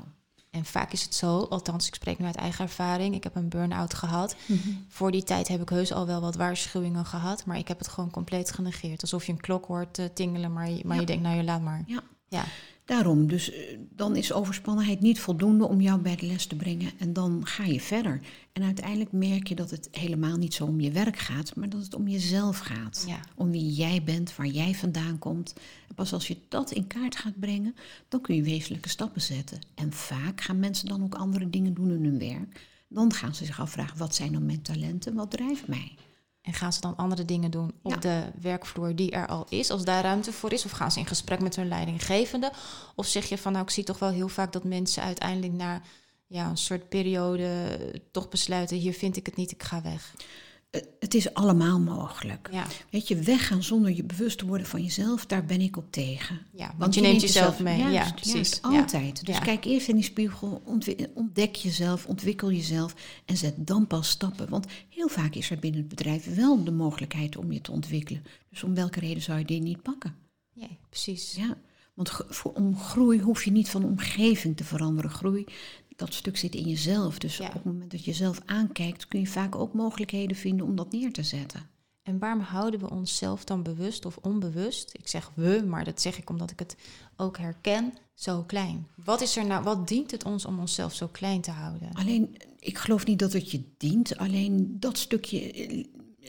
En 0.49 0.65
vaak 0.65 0.91
is 0.91 1.03
het 1.03 1.15
zo, 1.15 1.39
althans 1.39 1.87
ik 1.87 1.95
spreek 1.95 2.19
nu 2.19 2.25
uit 2.25 2.35
eigen 2.35 2.65
ervaring, 2.65 3.15
ik 3.15 3.23
heb 3.23 3.35
een 3.35 3.49
burn-out 3.49 3.93
gehad. 3.93 4.35
Mhm. 4.45 4.69
Voor 4.87 5.11
die 5.11 5.23
tijd 5.23 5.47
heb 5.47 5.61
ik 5.61 5.69
heus 5.69 5.93
al 5.93 6.05
wel 6.05 6.21
wat 6.21 6.35
waarschuwingen 6.35 7.05
gehad, 7.05 7.45
maar 7.45 7.57
ik 7.57 7.67
heb 7.67 7.77
het 7.77 7.87
gewoon 7.87 8.11
compleet 8.11 8.51
genegeerd. 8.51 9.01
Alsof 9.01 9.25
je 9.25 9.31
een 9.31 9.41
klok 9.41 9.65
hoort 9.65 9.97
uh, 9.97 10.05
tingelen, 10.13 10.53
maar, 10.53 10.69
je, 10.69 10.81
maar 10.85 10.99
je 10.99 11.05
denkt, 11.05 11.23
nou 11.23 11.35
je 11.35 11.43
laat 11.43 11.61
maar. 11.61 11.83
Ja. 12.27 12.43
Daarom, 12.85 13.27
dus 13.27 13.51
eh, 13.51 13.77
dan 13.95 14.15
is 14.15 14.33
overspannenheid 14.33 14.99
niet 14.99 15.19
voldoende 15.19 15.67
om 15.67 15.81
jou 15.81 16.01
bij 16.01 16.15
de 16.15 16.25
les 16.25 16.45
te 16.45 16.55
brengen 16.55 16.91
en 16.97 17.13
dan 17.13 17.41
ga 17.45 17.63
je 17.63 17.79
verder. 17.79 18.21
En 18.53 18.63
uiteindelijk 18.63 19.11
merk 19.11 19.47
je 19.47 19.55
dat 19.55 19.69
het 19.69 19.87
helemaal 19.91 20.37
niet 20.37 20.53
zo 20.53 20.65
om 20.65 20.79
je 20.79 20.91
werk 20.91 21.17
gaat, 21.17 21.55
maar 21.55 21.69
dat 21.69 21.81
het 21.81 21.95
om 21.95 22.07
jezelf 22.07 22.59
gaat. 22.59 23.07
Om 23.35 23.51
wie 23.51 23.73
jij 23.73 24.03
bent, 24.03 24.35
waar 24.35 24.47
jij 24.47 24.75
vandaan 24.75 25.19
komt. 25.19 25.53
En 25.87 25.95
pas 25.95 26.13
als 26.13 26.27
je 26.27 26.37
dat 26.47 26.71
in 26.71 26.87
kaart 26.87 27.15
gaat 27.15 27.39
brengen, 27.39 27.75
dan 28.07 28.21
kun 28.21 28.35
je 28.35 28.43
wezenlijke 28.43 28.89
stappen 28.89 29.21
zetten. 29.21 29.59
En 29.75 29.93
vaak 29.93 30.41
gaan 30.41 30.59
mensen 30.59 30.87
dan 30.87 31.03
ook 31.03 31.15
andere 31.15 31.49
dingen 31.49 31.73
doen 31.73 31.91
in 31.91 32.03
hun 32.03 32.19
werk. 32.19 32.61
Dan 32.87 33.13
gaan 33.13 33.35
ze 33.35 33.45
zich 33.45 33.59
afvragen, 33.59 33.97
wat 33.97 34.15
zijn 34.15 34.31
dan 34.31 34.45
mijn 34.45 34.61
talenten, 34.61 35.13
wat 35.13 35.31
drijft 35.31 35.67
mij? 35.67 35.95
En 36.43 36.53
gaan 36.53 36.73
ze 36.73 36.81
dan 36.81 36.95
andere 36.95 37.25
dingen 37.25 37.51
doen 37.51 37.73
op 37.81 38.01
de 38.01 38.23
werkvloer 38.41 38.95
die 38.95 39.11
er 39.11 39.27
al 39.27 39.45
is, 39.49 39.69
als 39.69 39.83
daar 39.83 40.03
ruimte 40.03 40.31
voor 40.31 40.53
is? 40.53 40.65
Of 40.65 40.71
gaan 40.71 40.91
ze 40.91 40.99
in 40.99 41.05
gesprek 41.05 41.39
met 41.39 41.55
hun 41.55 41.67
leidinggevende? 41.67 42.51
Of 42.95 43.05
zeg 43.05 43.25
je 43.25 43.37
van, 43.37 43.51
nou, 43.51 43.63
ik 43.63 43.71
zie 43.71 43.83
toch 43.83 43.99
wel 43.99 44.09
heel 44.09 44.27
vaak 44.27 44.53
dat 44.53 44.63
mensen 44.63 45.03
uiteindelijk 45.03 45.53
na 45.53 45.81
ja, 46.27 46.49
een 46.49 46.57
soort 46.57 46.89
periode 46.89 47.79
toch 48.11 48.29
besluiten, 48.29 48.77
hier 48.77 48.93
vind 48.93 49.17
ik 49.17 49.25
het 49.25 49.35
niet, 49.35 49.51
ik 49.51 49.63
ga 49.63 49.81
weg. 49.81 50.15
Het 50.99 51.13
is 51.13 51.33
allemaal 51.33 51.79
mogelijk. 51.79 52.49
Ja. 52.51 52.65
Weet 52.89 53.07
je, 53.07 53.15
weggaan 53.15 53.63
zonder 53.63 53.95
je 53.95 54.03
bewust 54.03 54.37
te 54.37 54.45
worden 54.45 54.67
van 54.67 54.83
jezelf, 54.83 55.25
daar 55.25 55.45
ben 55.45 55.61
ik 55.61 55.77
op 55.77 55.91
tegen. 55.91 56.39
Ja, 56.51 56.73
want, 56.77 56.93
je, 56.93 57.01
neemt 57.01 57.21
jezelf, 57.21 57.59
mee. 57.59 57.91
ja, 57.91 58.11
precies. 58.11 58.61
altijd. 58.61 59.25
Dus 59.25 59.39
kijk 59.39 59.65
eerst 59.65 59.87
in 59.87 59.95
die 59.95 60.03
spiegel, 60.03 60.61
ontdek 61.13 61.55
jezelf, 61.55 62.05
ontwikkel 62.05 62.51
jezelf 62.51 62.95
en 63.25 63.37
zet 63.37 63.53
dan 63.57 63.87
pas 63.87 64.09
stappen. 64.09 64.49
Want 64.49 64.65
heel 64.89 65.07
vaak 65.07 65.35
is 65.35 65.49
er 65.49 65.59
binnen 65.59 65.79
het 65.79 65.89
bedrijf 65.89 66.35
wel 66.35 66.63
de 66.63 66.71
mogelijkheid 66.71 67.37
om 67.37 67.51
je 67.51 67.61
te 67.61 67.71
ontwikkelen. 67.71 68.23
Dus 68.49 68.63
om 68.63 68.75
welke 68.75 68.99
reden 68.99 69.23
zou 69.23 69.39
je 69.39 69.45
die 69.45 69.61
niet 69.61 69.81
pakken? 69.81 70.15
Ja, 70.53 70.67
precies. 70.89 71.35
Ja. 71.35 71.57
Want 71.93 72.11
voor, 72.29 72.53
om 72.53 72.77
groei 72.77 73.21
hoef 73.21 73.43
je 73.43 73.51
niet 73.51 73.69
van 73.69 73.83
omgeving 73.83 74.57
te 74.57 74.63
veranderen. 74.63 75.11
Groei, 75.11 75.45
dat 76.05 76.13
stuk 76.13 76.37
zit 76.37 76.55
in 76.55 76.67
jezelf. 76.67 77.17
Dus 77.17 77.39
op 77.39 77.53
het 77.53 77.63
moment 77.63 77.91
dat 77.91 78.03
je 78.03 78.11
jezelf 78.11 78.41
aankijkt, 78.45 79.07
kun 79.07 79.19
je 79.19 79.27
vaak 79.27 79.55
ook 79.55 79.73
mogelijkheden 79.73 80.37
vinden 80.37 80.65
om 80.65 80.75
dat 80.75 80.91
neer 80.91 81.11
te 81.11 81.23
zetten. 81.23 81.69
En 82.03 82.19
waarom 82.19 82.39
houden 82.39 82.79
we 82.79 82.89
onszelf 82.89 83.43
dan 83.43 83.63
bewust 83.63 84.05
of 84.05 84.17
onbewust? 84.17 84.89
Ik 84.93 85.07
zeg 85.07 85.31
we, 85.35 85.63
maar 85.67 85.83
dat 85.83 86.01
zeg 86.01 86.17
ik 86.17 86.29
omdat 86.29 86.51
ik 86.51 86.59
het 86.59 86.75
ook 87.15 87.37
herken, 87.37 87.93
zo 88.13 88.43
klein. 88.43 88.87
Wat 88.95 89.21
is 89.21 89.37
er 89.37 89.45
nou, 89.45 89.63
wat 89.63 89.87
dient 89.87 90.11
het 90.11 90.25
ons 90.25 90.45
om 90.45 90.59
onszelf 90.59 90.93
zo 90.93 91.07
klein 91.07 91.41
te 91.41 91.51
houden? 91.51 91.89
Alleen, 91.93 92.37
ik 92.59 92.77
geloof 92.77 93.05
niet 93.05 93.19
dat 93.19 93.33
het 93.33 93.51
je 93.51 93.63
dient. 93.77 94.17
Alleen 94.17 94.77
dat 94.79 94.97
stukje 94.97 95.51
eh, 95.51 95.85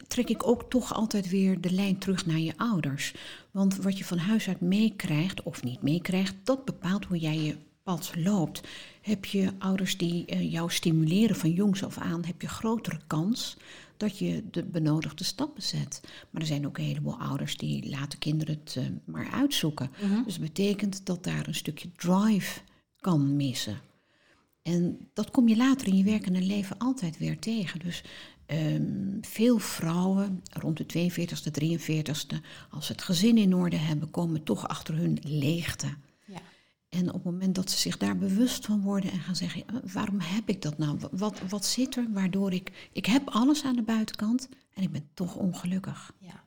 trek 0.07 0.28
ik 0.28 0.47
ook 0.47 0.71
toch 0.71 0.95
altijd 0.95 1.28
weer 1.28 1.61
de 1.61 1.71
lijn 1.71 1.99
terug 1.99 2.26
naar 2.26 2.38
je 2.38 2.57
ouders. 2.57 3.14
Want 3.50 3.76
wat 3.76 3.99
je 3.99 4.04
van 4.04 4.19
huis 4.19 4.49
uit 4.49 4.61
meekrijgt 4.61 5.43
of 5.43 5.62
niet 5.62 5.83
meekrijgt, 5.83 6.35
dat 6.45 6.64
bepaalt 6.64 7.04
hoe 7.04 7.19
jij 7.19 7.38
je 7.38 7.57
pad 7.85 8.12
loopt. 8.17 8.61
Heb 9.00 9.25
je 9.25 9.53
ouders 9.59 9.97
die 9.97 10.25
uh, 10.33 10.53
jou 10.53 10.71
stimuleren 10.71 11.37
van 11.37 11.50
jongs 11.50 11.85
af 11.85 11.99
aan, 11.99 12.25
heb 12.25 12.41
je 12.41 12.49
grotere 12.49 13.00
kans 13.07 13.57
dat 13.97 14.19
je 14.19 14.45
de 14.50 14.64
benodigde 14.64 15.25
stappen 15.25 15.62
zet. 15.62 16.00
Maar 16.31 16.41
er 16.41 16.47
zijn 16.47 16.67
ook 16.67 16.79
een 16.79 16.85
heleboel 16.85 17.21
ouders 17.21 17.57
die 17.57 17.88
laten 17.88 18.19
kinderen 18.19 18.61
het 18.64 18.75
uh, 18.79 18.85
maar 19.05 19.31
uitzoeken. 19.31 19.91
Mhm. 20.03 20.23
Dus 20.25 20.35
dat 20.35 20.43
betekent 20.43 21.07
dat 21.07 21.25
daar 21.25 21.47
een 21.47 21.55
stukje 21.55 21.88
drive 21.97 22.61
kan 23.00 23.37
missen. 23.37 23.81
En 24.62 25.09
dat 25.12 25.31
kom 25.31 25.49
je 25.49 25.57
later 25.57 25.87
in 25.87 25.97
je 25.97 26.05
werk 26.05 26.26
en 26.26 26.47
leven 26.47 26.79
altijd 26.79 27.19
weer 27.19 27.38
tegen. 27.38 27.81
Dus 27.81 28.05
um, 28.47 29.19
veel 29.21 29.59
vrouwen 29.59 30.43
rond 30.53 30.76
de 30.76 31.11
42ste, 31.11 31.64
43ste, 31.64 32.37
als 32.71 32.87
ze 32.87 32.93
het 32.93 33.03
gezin 33.03 33.38
in 33.38 33.55
orde 33.55 33.76
hebben, 33.76 34.11
komen 34.11 34.43
toch 34.43 34.69
achter 34.69 34.95
hun 34.95 35.19
leegte. 35.23 35.87
En 36.94 37.08
op 37.08 37.14
het 37.14 37.24
moment 37.24 37.54
dat 37.54 37.70
ze 37.70 37.78
zich 37.78 37.96
daar 37.96 38.16
bewust 38.16 38.66
van 38.66 38.80
worden 38.80 39.10
en 39.10 39.20
gaan 39.20 39.36
zeggen, 39.36 39.62
eh, 39.66 39.74
waarom 39.92 40.20
heb 40.20 40.48
ik 40.48 40.62
dat 40.62 40.78
nou? 40.78 40.98
Wat, 41.10 41.40
wat 41.48 41.66
zit 41.66 41.96
er 41.96 42.06
waardoor 42.12 42.52
ik, 42.52 42.88
ik 42.92 43.06
heb 43.06 43.28
alles 43.28 43.64
aan 43.64 43.76
de 43.76 43.82
buitenkant 43.82 44.48
en 44.74 44.82
ik 44.82 44.92
ben 44.92 45.08
toch 45.14 45.36
ongelukkig. 45.36 46.12
Ja. 46.18 46.42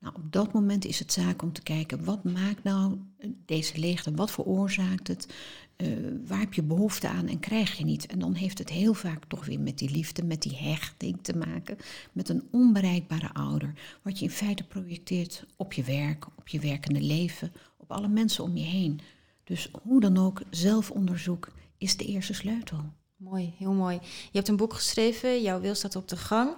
Nou, 0.00 0.14
op 0.14 0.32
dat 0.32 0.52
moment 0.52 0.84
is 0.84 0.98
het 0.98 1.12
zaak 1.12 1.42
om 1.42 1.52
te 1.52 1.62
kijken, 1.62 2.04
wat 2.04 2.24
maakt 2.24 2.62
nou 2.62 2.98
deze 3.46 3.78
leegte, 3.78 4.14
wat 4.14 4.30
veroorzaakt 4.30 5.08
het, 5.08 5.34
uh, 5.76 5.88
waar 6.26 6.38
heb 6.38 6.54
je 6.54 6.62
behoefte 6.62 7.08
aan 7.08 7.28
en 7.28 7.40
krijg 7.40 7.78
je 7.78 7.84
niet. 7.84 8.06
En 8.06 8.18
dan 8.18 8.34
heeft 8.34 8.58
het 8.58 8.68
heel 8.68 8.94
vaak 8.94 9.24
toch 9.24 9.44
weer 9.44 9.60
met 9.60 9.78
die 9.78 9.90
liefde, 9.90 10.24
met 10.24 10.42
die 10.42 10.56
hechting 10.56 11.18
te 11.22 11.36
maken, 11.36 11.76
met 12.12 12.28
een 12.28 12.42
onbereikbare 12.50 13.32
ouder, 13.32 13.74
wat 14.02 14.18
je 14.18 14.24
in 14.24 14.30
feite 14.30 14.64
projecteert 14.64 15.46
op 15.56 15.72
je 15.72 15.82
werk, 15.82 16.26
op 16.36 16.48
je 16.48 16.58
werkende 16.58 17.00
leven, 17.00 17.52
op 17.76 17.92
alle 17.92 18.08
mensen 18.08 18.44
om 18.44 18.56
je 18.56 18.64
heen. 18.64 19.00
Dus 19.48 19.68
hoe 19.82 20.00
dan 20.00 20.16
ook, 20.16 20.42
zelfonderzoek 20.50 21.48
is 21.78 21.96
de 21.96 22.04
eerste 22.04 22.34
sleutel. 22.34 22.78
Mooi, 23.16 23.54
heel 23.58 23.72
mooi. 23.72 23.98
Je 24.02 24.36
hebt 24.36 24.48
een 24.48 24.56
boek 24.56 24.74
geschreven, 24.74 25.42
Jouw 25.42 25.60
wil 25.60 25.74
staat 25.74 25.96
op 25.96 26.08
de 26.08 26.16
gang. 26.16 26.56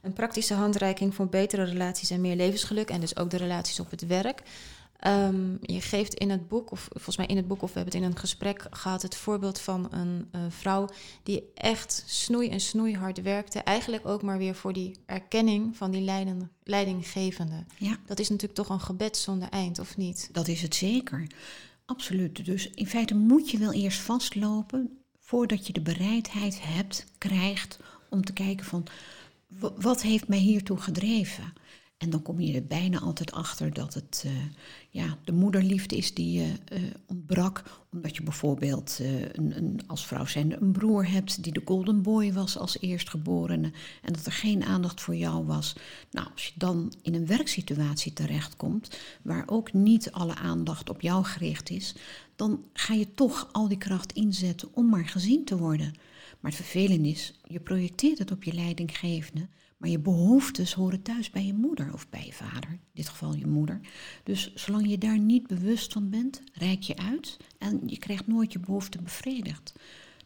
Een 0.00 0.12
praktische 0.12 0.54
handreiking 0.54 1.14
voor 1.14 1.28
betere 1.28 1.64
relaties 1.64 2.10
en 2.10 2.20
meer 2.20 2.36
levensgeluk. 2.36 2.90
En 2.90 3.00
dus 3.00 3.16
ook 3.16 3.30
de 3.30 3.36
relaties 3.36 3.80
op 3.80 3.90
het 3.90 4.06
werk. 4.06 4.42
Ehm, 4.96 5.56
je 5.60 5.80
geeft 5.80 6.14
in 6.14 6.30
het 6.30 6.48
boek, 6.48 6.70
of 6.70 6.88
volgens 6.90 7.16
mij 7.16 7.26
in 7.26 7.36
het 7.36 7.48
boek, 7.48 7.62
of 7.62 7.72
we 7.72 7.78
hebben 7.78 7.94
het 7.94 8.02
in 8.02 8.10
een 8.10 8.18
gesprek 8.18 8.66
gehad, 8.70 9.02
het 9.02 9.16
voorbeeld 9.16 9.60
van 9.60 9.88
een 9.90 10.28
uh, 10.32 10.40
vrouw 10.48 10.88
die 11.22 11.50
echt 11.54 12.02
snoei 12.06 12.48
en 12.48 12.60
snoeihard 12.60 13.22
werkte. 13.22 13.58
Eigenlijk 13.58 14.06
ook 14.06 14.22
maar 14.22 14.38
weer 14.38 14.54
voor 14.54 14.72
die 14.72 14.96
erkenning 15.06 15.76
van 15.76 15.90
die 15.90 16.02
leidende, 16.02 16.48
leidinggevende. 16.64 17.64
Ja. 17.78 17.96
Dat 18.06 18.18
is 18.18 18.28
natuurlijk 18.28 18.58
toch 18.58 18.68
een 18.68 18.80
gebed 18.80 19.16
zonder 19.16 19.48
eind, 19.48 19.78
of 19.78 19.96
niet? 19.96 20.28
Dat 20.32 20.48
is 20.48 20.62
het 20.62 20.74
zeker. 20.74 21.26
Absoluut. 21.84 22.44
Dus 22.44 22.70
in 22.70 22.86
feite 22.86 23.14
moet 23.14 23.50
je 23.50 23.58
wel 23.58 23.72
eerst 23.72 24.00
vastlopen 24.00 25.02
voordat 25.18 25.66
je 25.66 25.72
de 25.72 25.80
bereidheid 25.80 26.62
hebt, 26.62 27.06
krijgt 27.18 27.78
om 28.10 28.24
te 28.24 28.32
kijken 28.32 28.66
van 28.66 28.86
wat 29.76 30.02
heeft 30.02 30.28
mij 30.28 30.38
hiertoe 30.38 30.76
gedreven? 30.76 31.52
En 32.02 32.10
dan 32.10 32.22
kom 32.22 32.40
je 32.40 32.54
er 32.54 32.66
bijna 32.66 33.00
altijd 33.00 33.32
achter 33.32 33.72
dat 33.72 33.94
het 33.94 34.24
uh, 34.26 34.32
ja, 34.90 35.18
de 35.24 35.32
moederliefde 35.32 35.96
is 35.96 36.14
die 36.14 36.40
je 36.40 36.52
uh, 36.72 36.82
ontbrak. 37.06 37.62
Omdat 37.92 38.16
je 38.16 38.22
bijvoorbeeld 38.22 38.98
uh, 39.00 39.22
een, 39.22 39.56
een, 39.56 39.80
als 39.86 40.06
vrouw 40.06 40.26
zijnde 40.26 40.56
een 40.60 40.72
broer 40.72 41.10
hebt 41.10 41.42
die 41.42 41.52
de 41.52 41.62
golden 41.64 42.02
boy 42.02 42.32
was 42.32 42.58
als 42.58 42.80
eerstgeborene. 42.80 43.72
En 44.02 44.12
dat 44.12 44.26
er 44.26 44.32
geen 44.32 44.64
aandacht 44.64 45.00
voor 45.00 45.14
jou 45.14 45.44
was. 45.44 45.72
Nou, 46.10 46.28
als 46.32 46.46
je 46.46 46.52
dan 46.54 46.92
in 47.02 47.14
een 47.14 47.26
werksituatie 47.26 48.12
terechtkomt 48.12 48.98
waar 49.22 49.44
ook 49.46 49.72
niet 49.72 50.12
alle 50.12 50.34
aandacht 50.34 50.90
op 50.90 51.00
jou 51.00 51.24
gericht 51.24 51.70
is. 51.70 51.94
Dan 52.36 52.64
ga 52.72 52.94
je 52.94 53.14
toch 53.14 53.48
al 53.52 53.68
die 53.68 53.78
kracht 53.78 54.12
inzetten 54.12 54.68
om 54.72 54.88
maar 54.88 55.08
gezien 55.08 55.44
te 55.44 55.56
worden. 55.56 55.94
Maar 56.40 56.50
het 56.50 56.60
vervelende 56.60 57.08
is, 57.08 57.34
je 57.46 57.60
projecteert 57.60 58.18
het 58.18 58.30
op 58.30 58.44
je 58.44 58.52
leidinggevende, 58.52 59.48
maar 59.82 59.90
je 59.90 59.98
behoeftes 59.98 60.72
horen 60.72 61.02
thuis 61.02 61.30
bij 61.30 61.46
je 61.46 61.54
moeder 61.54 61.92
of 61.92 62.08
bij 62.08 62.24
je 62.26 62.32
vader, 62.32 62.70
in 62.70 62.78
dit 62.92 63.08
geval 63.08 63.34
je 63.34 63.46
moeder. 63.46 63.80
Dus 64.22 64.54
zolang 64.54 64.88
je 64.88 64.98
daar 64.98 65.18
niet 65.18 65.46
bewust 65.46 65.92
van 65.92 66.10
bent, 66.10 66.42
reik 66.52 66.82
je 66.82 66.96
uit 66.96 67.36
en 67.58 67.80
je 67.86 67.98
krijgt 67.98 68.26
nooit 68.26 68.52
je 68.52 68.58
behoefte 68.58 69.02
bevredigd. 69.02 69.72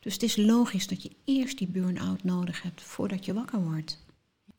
Dus 0.01 0.13
het 0.13 0.23
is 0.23 0.37
logisch 0.37 0.87
dat 0.87 1.03
je 1.03 1.11
eerst 1.25 1.59
die 1.59 1.69
burn-out 1.69 2.25
nodig 2.25 2.63
hebt 2.63 2.83
voordat 2.83 3.25
je 3.25 3.35
wakker 3.35 3.63
wordt. 3.63 4.05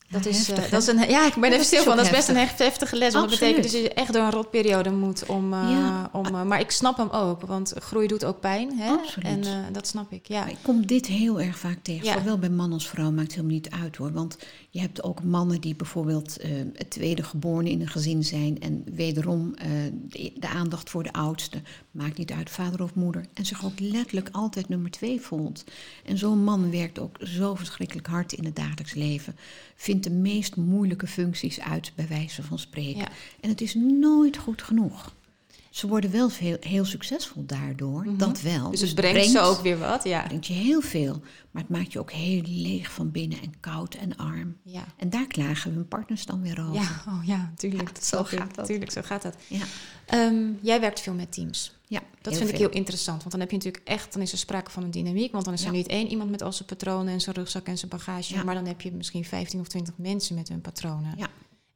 Dat, 0.09 0.25
is, 0.25 0.49
uh, 0.49 0.55
dat 0.69 0.81
is 0.81 0.87
een, 0.87 1.09
ja, 1.09 1.25
ik 1.25 1.35
ben 1.35 1.51
even 1.51 1.65
stil 1.65 1.83
van. 1.83 1.95
Dat 1.95 2.05
is 2.05 2.11
best 2.11 2.29
een 2.29 2.35
heftige 2.35 2.95
les. 2.95 3.13
Want 3.13 3.29
dat 3.29 3.39
betekent 3.39 3.63
dus 3.63 3.71
dat 3.71 3.81
je 3.81 3.93
echt 3.93 4.13
door 4.13 4.21
een 4.21 4.31
rotperiode 4.31 4.91
moet 4.91 5.25
om. 5.25 5.53
Uh, 5.53 5.67
ja. 5.71 6.09
om 6.11 6.25
uh, 6.25 6.43
maar 6.43 6.59
ik 6.59 6.71
snap 6.71 6.97
hem 6.97 7.09
ook, 7.09 7.41
want 7.41 7.73
groei 7.77 8.07
doet 8.07 8.25
ook 8.25 8.39
pijn. 8.39 8.77
Hè? 8.77 8.89
Absoluut. 8.89 9.47
En 9.47 9.73
dat 9.73 9.87
snap 9.87 10.11
ik. 10.11 10.27
Ja. 10.27 10.45
ik 10.45 10.57
kom 10.61 10.85
dit 10.85 11.05
heel 11.05 11.41
erg 11.41 11.57
vaak 11.57 11.77
tegen. 11.81 12.05
Ja. 12.05 12.13
Zowel 12.13 12.37
bij 12.37 12.49
man 12.49 12.73
als 12.73 12.87
vrouw 12.87 13.11
maakt 13.11 13.21
het 13.21 13.31
helemaal 13.31 13.55
niet 13.55 13.69
uit 13.69 13.95
hoor. 13.95 14.11
Want 14.11 14.37
je 14.69 14.79
hebt 14.79 15.03
ook 15.03 15.23
mannen 15.23 15.61
die 15.61 15.75
bijvoorbeeld 15.75 16.37
het 16.73 16.89
tweede 16.89 17.23
geboren 17.23 17.67
in 17.67 17.81
een 17.81 17.87
gezin 17.87 18.23
zijn. 18.23 18.59
En 18.61 18.83
wederom 18.95 19.55
de, 20.09 20.33
de, 20.35 20.47
aandacht 20.47 20.89
voor 20.89 21.03
de 21.03 21.13
oudste. 21.13 21.61
Maakt 21.91 22.17
niet 22.17 22.31
uit, 22.31 22.49
vader 22.49 22.83
of 22.83 22.93
moeder. 22.93 23.25
En 23.33 23.45
zich 23.45 23.65
ook 23.65 23.79
letterlijk 23.79 24.29
altijd 24.31 24.69
nummer 24.69 24.91
twee 24.91 25.21
voelt. 25.21 25.63
En 26.05 26.17
zo'n 26.17 26.43
man 26.43 26.71
werkt 26.71 26.99
ook 26.99 27.17
zo 27.23 27.55
verschrikkelijk 27.55 28.07
hard 28.07 28.33
in 28.33 28.45
het 28.45 28.55
dagelijks 28.55 28.93
leven 28.93 29.35
vindt 29.77 29.96
de 30.03 30.11
meest 30.11 30.55
moeilijke 30.55 31.07
functies 31.07 31.59
uit, 31.59 31.91
bij 31.95 32.07
wijze 32.07 32.43
van 32.43 32.59
spreken. 32.59 33.07
En 33.39 33.49
het 33.49 33.61
is 33.61 33.73
nooit 33.75 34.37
goed 34.37 34.61
genoeg. 34.61 35.15
Ze 35.69 35.87
worden 35.87 36.11
wel 36.11 36.29
veel, 36.29 36.57
heel 36.59 36.85
succesvol 36.85 37.45
daardoor, 37.45 38.03
mhm. 38.05 38.17
dat 38.17 38.41
wel. 38.41 38.71
Dus 38.71 38.81
het 38.81 38.95
dus 38.95 39.11
brengt, 39.11 39.29
ze 39.29 39.39
ook 39.39 39.61
weer 39.61 39.77
wat, 39.77 40.03
ja. 40.03 40.23
brengt 40.23 40.47
je 40.47 40.53
heel 40.53 40.81
veel. 40.81 41.21
Maar 41.51 41.61
het 41.61 41.71
maakt 41.71 41.93
je 41.93 41.99
ook 41.99 42.11
heel 42.11 42.41
leeg 42.45 42.91
van 42.91 43.11
binnen 43.11 43.41
en 43.41 43.53
koud 43.59 43.95
en 43.95 44.17
arm. 44.17 44.57
Ja. 44.63 44.83
En 44.97 45.09
daar 45.09 45.27
klagen 45.27 45.73
hun 45.73 45.87
partners 45.87 46.25
dan 46.25 46.41
weer 46.41 46.61
over. 46.61 46.81
Ja, 46.81 47.03
oh 47.07 47.25
ja, 47.25 47.51
tuurlijk. 47.55 47.89
Ja, 47.93 48.03
zo 48.03 48.23
gaat 48.23 48.55
dat. 48.55 48.65
Tuurlijk, 48.65 48.91
zo 48.91 49.01
gaat 49.03 49.21
dat. 49.21 49.35
Ja. 49.47 49.65
Ehm, 50.05 50.51
jij 50.61 50.79
werkt 50.79 50.99
veel 50.99 51.13
met 51.13 51.31
teams. 51.31 51.75
Ja, 51.89 52.01
dat 52.21 52.37
vind 52.37 52.49
ik 52.49 52.57
heel 52.57 52.69
interessant. 52.69 53.19
Want 53.19 53.31
dan 53.31 53.39
heb 53.39 53.49
je 53.49 53.57
natuurlijk 53.57 53.87
echt, 53.87 54.13
dan 54.13 54.21
is 54.21 54.31
er 54.31 54.37
sprake 54.37 54.71
van 54.71 54.83
een 54.83 54.91
dynamiek. 54.91 55.31
Want 55.31 55.45
dan 55.45 55.53
is 55.53 55.65
er 55.65 55.71
niet 55.71 55.87
één 55.87 56.07
iemand 56.07 56.29
met 56.29 56.41
al 56.41 56.53
zijn 56.53 56.67
patronen 56.67 57.13
en 57.13 57.21
zijn 57.21 57.35
rugzak 57.35 57.67
en 57.67 57.77
zijn 57.77 57.91
bagage. 57.91 58.43
Maar 58.43 58.55
dan 58.55 58.65
heb 58.65 58.81
je 58.81 58.91
misschien 58.91 59.25
15 59.25 59.59
of 59.59 59.67
20 59.67 59.93
mensen 59.97 60.35
met 60.35 60.49
hun 60.49 60.61
patronen. 60.61 61.13
Ja. 61.17 61.27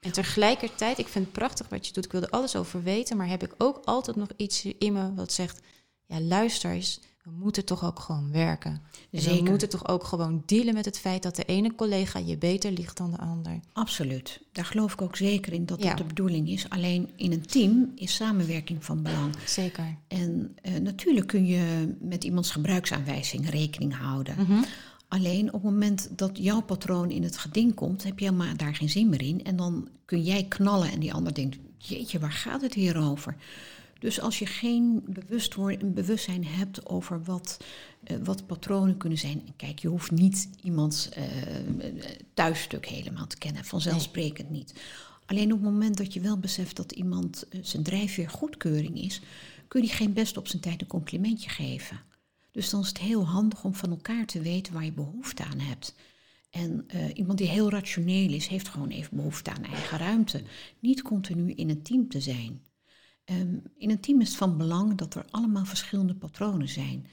En 0.02 0.12
tegelijkertijd, 0.12 0.98
ik 0.98 1.08
vind 1.08 1.26
het 1.26 1.34
prachtig 1.34 1.70
wat 1.70 1.88
je 1.88 1.94
doet. 1.94 2.06
Ik 2.06 2.12
wilde 2.12 2.30
alles 2.30 2.56
over 2.56 2.84
weten. 2.84 3.18
Maar 3.18 3.28
heb 3.28 3.44
ik 3.44 3.54
ook 3.58 3.82
altijd 3.86 4.16
nog 4.16 4.28
iets 4.38 4.66
in 4.66 4.94
me 4.94 5.14
wat 5.14 5.32
zegt: 5.32 5.60
ja, 6.06 6.22
luister 6.22 6.72
eens 6.72 7.00
we 7.24 7.32
moeten 7.32 7.66
toch 7.66 7.86
ook 7.86 8.00
gewoon 8.00 8.32
werken. 8.32 8.82
we 9.10 9.42
moeten 9.44 9.70
toch 9.70 9.88
ook 9.88 10.04
gewoon 10.04 10.44
dealen 10.46 10.74
met 10.74 10.86
het 10.86 11.00
feit 11.00 11.24
dat 11.24 11.36
de 11.36 11.44
ene 11.44 11.76
collega 11.76 12.20
je 12.20 12.38
beter 12.38 12.72
ligt 12.72 12.98
dan 12.98 13.12
de 13.12 13.18
ander. 13.18 13.60
Absoluut. 13.74 14.42
Daar 14.52 14.66
geloof 14.66 14.94
ik 14.94 15.02
ook 15.02 15.16
zeker 15.16 15.54
in 15.54 15.66
dat 15.66 15.82
dat 15.82 15.98
de 15.98 16.04
bedoeling 16.04 16.50
is. 16.50 16.70
Alleen 16.70 17.10
in 17.16 17.32
een 17.32 17.46
team 17.46 17.92
is 17.96 18.16
samenwerking 18.16 18.86
van 18.86 19.02
belang. 19.04 19.36
Zeker. 19.46 19.98
En 20.08 20.56
uh, 20.64 20.78
natuurlijk 20.78 21.28
kun 21.28 21.46
je 21.46 21.96
met 22.00 22.24
iemands 22.24 22.52
gebruiksaanwijzing 22.52 23.50
rekening 23.50 23.98
houden. 23.98 24.36
Mhm. 24.38 24.64
Alleen 25.12 25.48
op 25.48 25.54
het 25.54 25.72
moment 25.72 26.10
dat 26.18 26.38
jouw 26.38 26.62
patroon 26.62 27.12
in 27.12 27.24
het 27.24 27.38
geding 27.38 27.74
komt, 27.74 28.04
heb 28.04 28.20
je 28.20 28.26
helemaal 28.26 28.58
daar 28.58 28.76
geen 28.76 28.90
zin 28.90 29.10
meer 29.10 29.22
in. 29.22 29.44
En 29.44 29.56
dan 29.56 29.90
kun 30.06 30.24
jij 30.24 30.44
knallen 30.44 30.92
en 30.92 31.00
die 31.00 31.14
ander 31.14 31.34
denkt, 31.34 31.58
jeetje, 31.78 32.20
waar 32.20 32.32
gaat 32.32 32.62
het 32.62 32.74
hier 32.74 32.98
over? 32.98 33.36
Dus 34.00 34.22
als 34.22 34.40
je 34.40 34.46
geen 34.46 35.04
bewustwording, 35.08 35.94
bewustzijn 35.94 36.46
hebt 36.46 36.86
over 36.86 37.24
wat, 37.24 37.58
uh, 38.12 38.18
wat 38.24 38.46
patronen 38.46 38.98
kunnen 38.98 39.18
zijn. 39.18 39.42
Kijk, 39.56 39.80
je 39.80 39.88
hoeft 39.88 40.12
niet 40.12 40.50
iemands 40.62 41.10
uh, 41.18 41.24
thuisstuk 42.34 42.86
helemaal 42.86 43.28
te 43.28 43.38
kennen, 43.38 43.66
vanzelfsprekend 43.66 44.50
niet. 44.50 44.74
Alleen 45.26 45.54
op 45.54 45.62
het 45.62 45.72
moment 45.72 45.98
dat 45.98 46.14
je 46.14 46.20
wel 46.20 46.38
beseft 46.38 46.76
dat 46.76 46.92
iemand 46.92 47.46
uh, 47.50 47.60
zijn 47.64 47.84
drijfveer 47.84 48.30
goedkeuring 48.30 49.02
is, 49.02 49.22
kun 49.68 49.82
je 49.82 49.90
geen 49.90 50.14
best 50.14 50.38
op 50.38 50.48
zijn 50.48 50.62
tijd 50.62 50.82
een 50.82 50.88
complimentje 50.88 51.50
geven. 51.50 52.00
Dus 52.52 52.70
dan 52.70 52.82
is 52.82 52.88
het 52.88 52.98
heel 52.98 53.28
handig 53.28 53.64
om 53.64 53.76
van 53.76 53.90
elkaar 53.90 54.26
te 54.26 54.42
weten 54.42 54.74
waar 54.74 54.86
je 54.86 54.94
behoefte 54.94 55.44
aan 55.44 55.60
hebt. 55.60 55.96
En 56.50 56.86
iemand 57.14 57.38
die 57.38 57.48
heel 57.48 57.70
rationeel 57.70 58.34
is, 58.34 58.48
heeft 58.48 58.68
gewoon 58.68 58.90
even 58.90 59.18
behoefte 59.18 59.52
aan 59.52 59.64
eigen 59.64 59.98
ruimte. 59.98 60.44
Niet 60.80 61.02
continu 61.02 61.52
in 61.52 61.70
een 61.70 61.82
team 61.82 62.10
te 62.10 62.22
zijn. 62.22 62.62
Ehm, 63.24 63.58
in 63.78 63.90
een 63.90 64.00
team 64.00 64.22
is 64.22 64.28
het 64.28 64.38
van 64.38 64.58
belang 64.58 64.96
dat 64.96 65.16
er 65.16 65.26
allemaal 65.30 65.66
verschillende 65.66 66.16
patronen 66.16 66.70
zijn. 66.70 67.08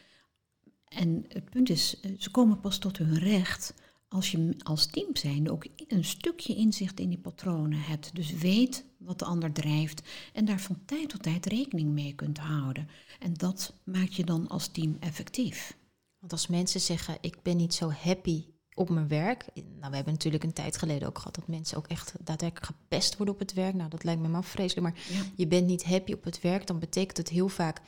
En 0.85 1.25
het 1.29 1.51
punt 1.51 1.71
is, 1.71 2.01
eh, 2.01 2.11
ze 2.19 2.31
komen 2.31 2.61
pas 2.61 2.79
tot 2.79 2.99
hun 2.99 3.19
recht 3.19 3.75
als 4.09 4.31
je 4.31 4.55
als 4.63 4.87
team 4.87 5.17
zijn 5.17 5.51
ook 5.51 5.67
een 5.89 6.05
stukje 6.05 6.55
inzicht 6.55 7.01
in 7.01 7.09
die 7.09 7.19
patronen 7.19 7.81
hebt. 7.81 8.15
Dus 8.15 8.33
weet 8.33 8.85
wat 8.99 9.19
de 9.19 9.25
ander 9.25 9.53
drijft 9.53 10.03
en 10.33 10.45
daar 10.45 10.61
van 10.61 10.85
tijd 10.85 11.09
tot 11.09 11.23
tijd 11.23 11.47
rekening 11.47 11.91
mee 11.91 12.15
kunt 12.15 12.39
houden. 12.39 12.89
En 13.19 13.35
dat 13.35 13.73
maakt 13.85 14.15
je 14.15 14.25
dan 14.25 14.49
als 14.49 14.69
team 14.69 14.97
effectief. 15.01 15.77
Want 16.19 16.33
als 16.33 16.47
mensen 16.47 16.81
zeggen, 16.81 17.19
ik 17.21 17.43
ben 17.43 17.57
niet 17.57 17.75
zo 17.75 17.91
happy 17.91 18.45
op 18.75 18.89
mijn 18.89 19.09
werk. 19.09 19.47
Nou, 19.55 19.91
we 19.91 19.97
hebben 19.97 20.13
natuurlijk 20.13 20.45
een 20.45 20.53
tijd 20.53 20.77
geleden 20.77 21.09
ook 21.09 21.19
gehad 21.19 21.35
dat 21.35 21.49
mensen 21.49 21.77
ook 21.77 21.87
echt 21.87 22.15
daadwerkelijk 22.21 22.67
gepest 22.67 23.17
worden 23.17 23.35
op 23.35 23.41
het 23.41 23.53
werk. 23.53 23.75
Nou, 23.75 23.91
dat 23.91 24.05
lijkt 24.05 24.21
me 24.21 24.29
maar 24.29 24.45
vreselijk. 24.45 24.87
Maar 24.87 25.05
je 25.37 25.47
bent 25.47 25.67
niet 25.67 25.85
happy 25.85 26.13
op 26.13 26.25
het 26.25 26.41
werk, 26.41 26.67
dan 26.67 26.79
betekent 26.79 27.17
het 27.17 27.29
heel 27.29 27.49
vaak, 27.49 27.81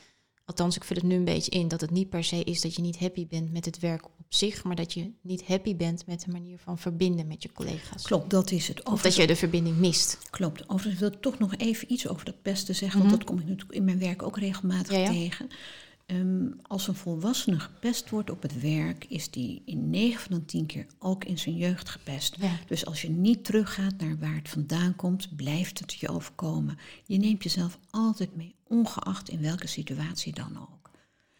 althans 0.45 0.75
ik 0.75 0.83
vul 0.83 0.95
het 0.95 1.05
nu 1.05 1.15
een 1.15 1.23
beetje 1.23 1.51
in, 1.51 1.67
dat 1.67 1.81
het 1.81 1.91
niet 1.91 2.09
per 2.09 2.23
se 2.23 2.43
is 2.43 2.61
dat 2.61 2.75
je 2.75 2.81
niet 2.81 2.99
happy 2.99 3.27
bent 3.27 3.51
met 3.51 3.65
het 3.65 3.79
werk 3.79 4.05
op 4.05 4.25
zich, 4.29 4.63
maar 4.63 4.75
dat 4.75 4.93
je 4.93 5.11
niet 5.21 5.47
happy 5.47 5.75
bent 5.75 6.05
met 6.05 6.23
de 6.25 6.31
manier 6.31 6.57
van 6.57 6.77
verbinden 6.77 7.27
met 7.27 7.43
je 7.43 7.51
collega's. 7.51 8.03
Klopt, 8.03 8.29
dat 8.29 8.51
is 8.51 8.67
het. 8.67 8.83
Of 8.83 9.01
dat 9.01 9.15
je 9.15 9.27
de 9.27 9.35
verbinding 9.35 9.77
mist. 9.77 10.17
Klopt. 10.29 10.69
Overigens 10.69 10.99
wil 10.99 11.11
ik 11.11 11.21
toch 11.21 11.39
nog 11.39 11.55
even 11.55 11.91
iets 11.91 12.07
over 12.07 12.25
dat 12.25 12.41
pesten 12.41 12.75
zeggen, 12.75 12.99
want 12.99 13.11
mhm. 13.11 13.19
dat 13.19 13.29
kom 13.29 13.39
ik 13.39 13.45
natuurlijk 13.45 13.71
in 13.77 13.83
mijn 13.83 13.99
werk 13.99 14.23
ook 14.23 14.37
regelmatig 14.37 15.05
tegen. 15.05 15.47
Ehm, 16.11 16.51
als 16.61 16.87
een 16.87 16.95
volwassene 16.95 17.59
gepest 17.59 18.09
wordt 18.09 18.29
op 18.29 18.41
het 18.41 18.61
werk, 18.61 19.05
is 19.05 19.29
die 19.29 19.61
in 19.65 19.89
9 19.89 20.21
van 20.21 20.39
de 20.39 20.45
10 20.45 20.65
keer 20.65 20.85
ook 20.99 21.23
in 21.25 21.37
zijn 21.37 21.55
jeugd 21.55 21.89
gepest. 21.89 22.37
Dus 22.67 22.85
als 22.85 23.01
je 23.01 23.09
niet 23.09 23.43
teruggaat 23.43 23.97
naar 23.97 24.17
waar 24.19 24.35
het 24.35 24.49
vandaan 24.49 24.95
komt, 24.95 25.35
blijft 25.35 25.79
het 25.79 25.93
je 25.93 26.09
overkomen. 26.09 26.77
Je 27.05 27.17
neemt 27.17 27.43
jezelf 27.43 27.79
altijd 27.89 28.35
mee, 28.35 28.55
ongeacht 28.67 29.29
in 29.29 29.41
welke 29.41 29.67
situatie 29.67 30.33
dan 30.33 30.57
ook. 30.61 30.89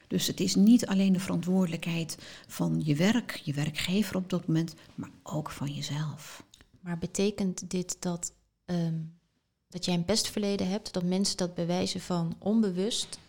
Dus 0.08 0.28
het 0.28 0.40
is 0.40 0.56
niet 0.56 0.86
alleen 0.86 1.14
de 1.14 1.20
verantwoordelijkheid 1.20 2.18
van 2.48 2.82
je 2.84 2.96
werk, 2.96 3.42
je 3.44 3.54
werkgever 3.54 4.16
op 4.16 4.30
dat 4.30 4.48
moment, 4.48 4.76
maar 4.96 5.12
ook 5.24 5.50
van 5.50 5.74
jezelf. 5.74 6.44
Maar 6.80 6.98
betekent 6.98 7.70
dit 7.70 7.98
dat 8.00 8.34
ehm, 8.66 9.00
dat 9.70 9.86
jij 9.86 9.94
een 9.94 10.06
pestverleden 10.06 10.70
hebt, 10.70 10.94
dat 10.94 11.04
mensen 11.04 11.38
dat 11.38 11.56
bewijzen 11.56 12.02
van 12.02 12.36
onbewust 12.40 13.20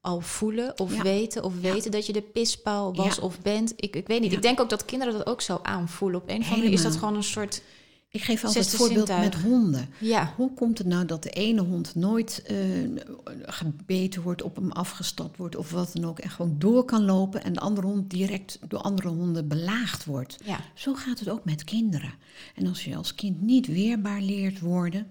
al 0.00 0.20
voelen 0.20 0.78
of 0.78 0.94
Ja. 0.94 1.02
weten 1.02 1.42
of 1.44 1.54
Ja. 1.60 1.72
weten 1.72 1.90
dat 1.90 2.06
je 2.06 2.12
de 2.12 2.22
pispaal 2.22 2.94
was 2.94 3.16
Ja. 3.16 3.22
of 3.22 3.40
bent. 3.40 3.72
Ik, 3.76 3.96
ik 3.96 4.06
weet 4.06 4.20
niet. 4.20 4.32
Ik 4.32 4.42
denk 4.42 4.60
ook 4.60 4.70
dat 4.70 4.84
kinderen 4.84 5.12
dat 5.14 5.26
ook 5.26 5.40
zo 5.40 5.58
aanvoelen. 5.62 6.20
Op 6.20 6.28
een 6.28 6.34
of 6.36 6.42
andere 6.42 6.56
manier 6.62 6.72
is 6.78 6.82
dat 6.82 6.96
gewoon 6.96 7.14
een 7.16 7.22
soort... 7.22 7.62
Ik 8.10 8.22
geef 8.22 8.44
altijd 8.44 8.64
het 8.64 8.74
voorbeeld 8.74 9.06
zintuig. 9.06 9.32
met 9.34 9.42
honden. 9.42 9.88
Ja, 9.98 10.32
Hoe 10.36 10.54
komt 10.54 10.78
het 10.78 10.86
nou 10.86 11.04
dat 11.04 11.22
de 11.22 11.30
ene 11.30 11.60
hond 11.62 11.94
nooit 11.94 12.42
eh, 12.46 12.56
gebeten 13.46 14.22
wordt, 14.22 14.42
op 14.42 14.56
hem 14.56 14.72
afgestapt 14.72 15.36
wordt 15.36 15.56
of 15.56 15.70
wat 15.70 15.90
dan 15.94 16.04
ook 16.04 16.18
en 16.18 16.30
gewoon 16.30 16.54
door 16.58 16.84
kan 16.84 17.04
lopen 17.04 17.44
en 17.44 17.52
de 17.52 17.60
andere 17.60 17.86
hond 17.86 18.10
direct 18.10 18.58
door 18.68 18.80
andere 18.80 19.08
honden 19.08 19.48
belaagd 19.48 20.04
wordt? 20.04 20.38
ja. 20.44 20.60
Zo 20.74 20.94
gaat 20.94 21.18
het 21.18 21.28
ook 21.28 21.44
met 21.44 21.64
kinderen. 21.64 22.14
En 22.54 22.66
als 22.66 22.84
je 22.84 22.96
als 22.96 23.14
kind 23.14 23.40
niet 23.42 23.66
weerbaar 23.66 24.20
leert 24.20 24.60
worden, 24.60 25.06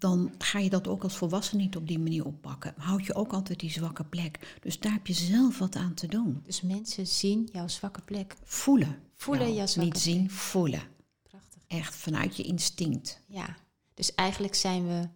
dan 0.00 0.32
ga 0.38 0.58
je 0.58 0.70
dat 0.70 0.88
ook 0.88 1.02
als 1.02 1.16
volwassene 1.16 1.62
niet 1.62 1.76
op 1.76 1.88
die 1.88 1.98
manier 1.98 2.24
oppakken. 2.24 2.74
Houd 2.76 3.06
je 3.06 3.14
ook 3.14 3.32
altijd 3.32 3.60
die 3.60 3.70
zwakke 3.70 4.04
plek. 4.04 4.56
Dus 4.60 4.78
daar 4.78 4.92
heb 4.92 5.06
je 5.06 5.12
zelf 5.12 5.58
wat 5.58 5.76
aan 5.76 5.94
te 5.94 6.06
doen. 6.06 6.40
Dus 6.44 6.60
mensen 6.60 7.06
zien 7.06 7.48
jouw 7.52 7.68
zwakke 7.68 8.00
plek. 8.00 8.36
Voelen. 8.44 8.96
Voelen 9.16 9.46
Wel, 9.46 9.54
jouw 9.54 9.66
zwakke 9.66 9.90
Niet 9.90 10.00
zien, 10.00 10.30
voelen. 10.30 10.82
Prachtig. 11.22 11.62
Echt 11.66 11.94
vanuit 11.96 12.36
je 12.36 12.42
instinct. 12.42 13.22
Ja, 13.26 13.56
dus 13.94 14.14
eigenlijk 14.14 14.54
zijn 14.54 14.86
we 14.86 15.08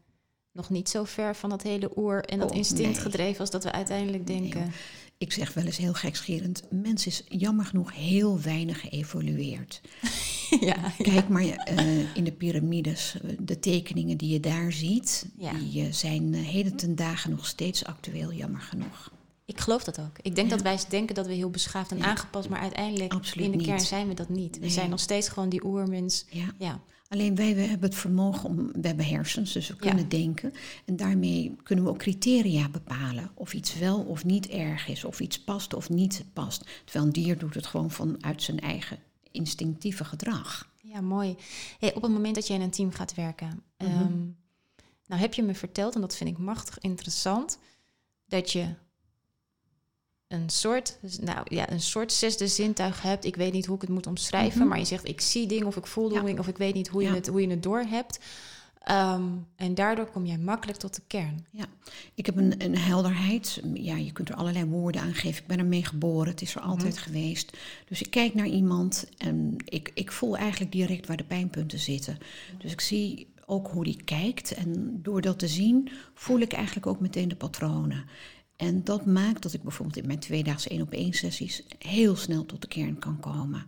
nog 0.53 0.71
niet 0.71 0.89
zo 0.89 1.05
ver 1.05 1.37
van 1.37 1.51
dat 1.51 1.63
hele 1.63 1.91
oer 1.97 2.25
en 2.25 2.39
dat 2.39 2.51
Oh, 2.51 2.57
instinct 2.57 2.93
nee. 2.93 3.01
gedreven 3.01 3.41
als 3.41 3.51
dat 3.51 3.65
we 3.65 3.73
uiteindelijk 3.73 4.27
denken. 4.27 4.73
Ik 5.19 5.33
zeg 5.33 5.55
wel 5.55 5.65
eens 5.65 5.77
heel 5.77 5.95
gekscherend, 5.95 6.63
mens 6.71 7.07
is 7.07 7.23
jammer 7.29 7.65
genoeg 7.67 7.95
heel 7.95 8.41
weinig 8.41 8.81
geëvolueerd. 8.81 9.81
ja, 10.71 10.93
Kijk 10.99 11.29
maar 11.29 11.43
eh, 11.45 12.17
in 12.17 12.25
de 12.25 12.33
piramides, 12.33 13.17
eh, 13.23 13.31
de 13.41 13.59
tekeningen 13.59 14.17
die 14.17 14.33
je 14.33 14.41
daar 14.41 14.73
ziet, 14.73 15.27
Ja. 15.39 15.53
die 15.53 15.87
eh, 15.87 15.93
zijn 15.93 16.35
heden 16.35 16.77
ten 16.77 16.97
dagen 16.97 17.31
nog 17.31 17.47
steeds 17.47 17.85
actueel, 17.85 18.33
jammer 18.33 18.61
genoeg. 18.61 19.13
ik 19.47 19.61
geloof 19.61 19.85
dat 19.85 19.99
ook. 20.01 20.19
Ik 20.23 20.35
denk 20.35 20.49
Ja. 20.51 20.55
dat 20.55 20.63
wij 20.65 20.79
denken 20.89 21.15
dat 21.15 21.27
we 21.27 21.33
heel 21.33 21.51
beschaafd 21.51 21.91
en 21.91 22.03
aangepast, 22.03 22.49
maar 22.49 22.61
uiteindelijk 22.61 23.13
Absoluut 23.13 23.45
in 23.47 23.51
de 23.51 23.57
niet. 23.57 23.67
kern 23.67 23.81
zijn 23.81 24.09
we 24.09 24.15
dat 24.15 24.29
niet. 24.29 24.55
We 24.55 24.61
Nee. 24.61 24.71
zijn 24.71 24.91
nog 24.91 25.01
steeds 25.01 25.29
gewoon 25.29 25.49
die 25.49 25.65
oermens. 25.65 26.25
Ja. 26.59 26.81
Alleen 27.09 27.35
wij 27.35 27.55
we 27.55 27.61
hebben 27.61 27.89
het 27.89 27.99
vermogen 27.99 28.49
om, 28.49 28.57
we 28.73 28.87
hebben 28.87 29.07
hersens, 29.07 29.53
dus 29.53 29.69
we 29.69 29.75
Ja. 29.81 29.87
kunnen 29.89 30.09
denken. 30.09 30.53
En 30.85 30.97
daarmee 30.97 31.57
kunnen 31.63 31.85
we 31.85 31.91
ook 31.91 31.99
criteria 31.99 32.69
bepalen. 32.69 33.31
Of 33.35 33.55
iets 33.55 33.79
wel 33.79 34.01
of 34.01 34.25
niet 34.25 34.49
erg 34.49 34.89
is, 34.89 35.05
of 35.05 35.21
iets 35.21 35.41
past 35.41 35.75
of 35.75 35.89
niet 35.91 36.25
past. 36.33 36.65
Terwijl 36.85 37.05
een 37.07 37.13
dier 37.13 37.39
doet 37.39 37.55
het 37.55 37.67
gewoon 37.67 37.91
vanuit 37.91 38.43
zijn 38.43 38.61
eigen 38.61 38.99
instinctieve 39.35 40.05
gedrag. 40.05 40.73
ja 40.83 41.01
mooi. 41.01 41.37
Hey, 41.79 41.95
op 41.95 42.03
het 42.03 42.11
moment 42.13 42.35
dat 42.35 42.47
je 42.47 42.55
in 42.55 42.61
een 42.61 42.71
team 42.71 42.91
gaat 42.93 43.15
werken, 43.15 43.63
Mhm. 43.79 43.91
ehm, 43.91 44.19
nou 45.07 45.21
heb 45.21 45.35
je 45.35 45.43
me 45.43 45.55
verteld, 45.55 45.95
en 45.95 46.01
dat 46.01 46.17
vind 46.17 46.31
ik 46.31 46.39
machtig 46.39 46.79
interessant, 46.79 47.59
dat 48.27 48.53
je 48.53 48.75
een 50.29 50.51
soort, 50.51 50.99
nou 51.21 51.47
ja, 51.55 51.71
een 51.71 51.81
soort 51.81 52.13
zesde 52.13 52.49
zintuig 52.49 53.03
hebt. 53.03 53.25
Ik 53.25 53.37
weet 53.37 53.53
niet 53.53 53.67
hoe 53.67 53.75
ik 53.77 53.81
het 53.81 53.91
moet 53.91 54.07
omschrijven, 54.07 54.59
Mhm. 54.59 54.69
maar 54.69 54.79
je 54.79 54.85
zegt 54.85 55.09
ik 55.09 55.21
zie 55.21 55.47
dingen 55.47 55.67
of 55.67 55.77
ik 55.77 55.87
voel 55.87 56.13
Ja. 56.13 56.21
dingen 56.21 56.39
of 56.39 56.49
ik 56.49 56.57
weet 56.57 56.75
niet 56.75 56.89
hoe 56.89 57.03
je, 57.03 57.09
het, 57.09 57.27
hoe 57.27 57.41
je 57.41 57.49
het 57.49 57.63
door 57.63 57.81
hebt. 57.81 58.19
Ehm, 58.85 59.23
en 59.57 59.75
daardoor 59.75 60.07
kom 60.07 60.27
jij 60.27 60.39
makkelijk 60.39 60.79
tot 60.79 60.95
de 60.95 61.03
kern. 61.07 61.47
Ja, 61.51 61.65
ik 62.15 62.27
heb 62.27 62.37
een, 62.37 62.65
een 62.65 62.79
helderheid. 62.79 63.63
Ja, 63.75 63.97
je 63.97 64.13
kunt 64.13 64.29
er 64.29 64.35
allerlei 64.35 64.65
woorden 64.65 65.01
aan 65.01 65.15
geven. 65.15 65.43
Ik 65.43 65.47
ben 65.47 65.59
ermee 65.59 65.85
geboren, 65.85 66.31
het 66.31 66.43
is 66.43 66.55
er 66.55 66.61
altijd 66.61 66.99
geweest. 66.99 67.57
Dus 67.89 68.03
ik 68.03 68.11
kijk 68.11 68.35
naar 68.35 68.47
iemand 68.47 69.09
en 69.19 69.57
ik, 69.65 69.91
ik 69.95 70.13
voel 70.13 70.37
eigenlijk 70.37 70.73
direct 70.73 71.07
waar 71.07 71.17
de 71.17 71.25
pijnpunten 71.25 71.79
zitten. 71.79 72.19
Dus 72.59 72.73
ik 72.73 72.81
zie 72.81 73.33
ook 73.47 73.69
hoe 73.69 73.85
die 73.85 74.03
kijkt. 74.05 74.55
En 74.55 74.99
door 75.03 75.21
dat 75.21 75.39
te 75.39 75.49
zien, 75.49 75.91
voel 76.15 76.39
ik 76.39 76.53
eigenlijk 76.53 76.87
ook 76.87 77.01
meteen 77.01 77.29
de 77.29 77.37
patronen. 77.37 78.05
En 78.57 78.85
dat 78.85 79.07
maakt 79.07 79.43
dat 79.43 79.53
ik 79.53 79.63
bijvoorbeeld 79.63 79.97
in 79.99 80.07
mijn 80.07 80.19
tweedaagse 80.19 80.69
één 80.69 80.83
op 80.83 80.93
één 80.93 81.13
sessies 81.13 81.63
heel 81.79 82.17
snel 82.17 82.47
tot 82.47 82.61
de 82.61 82.69
kern 82.69 82.99
kan 82.99 83.21
komen. 83.21 83.67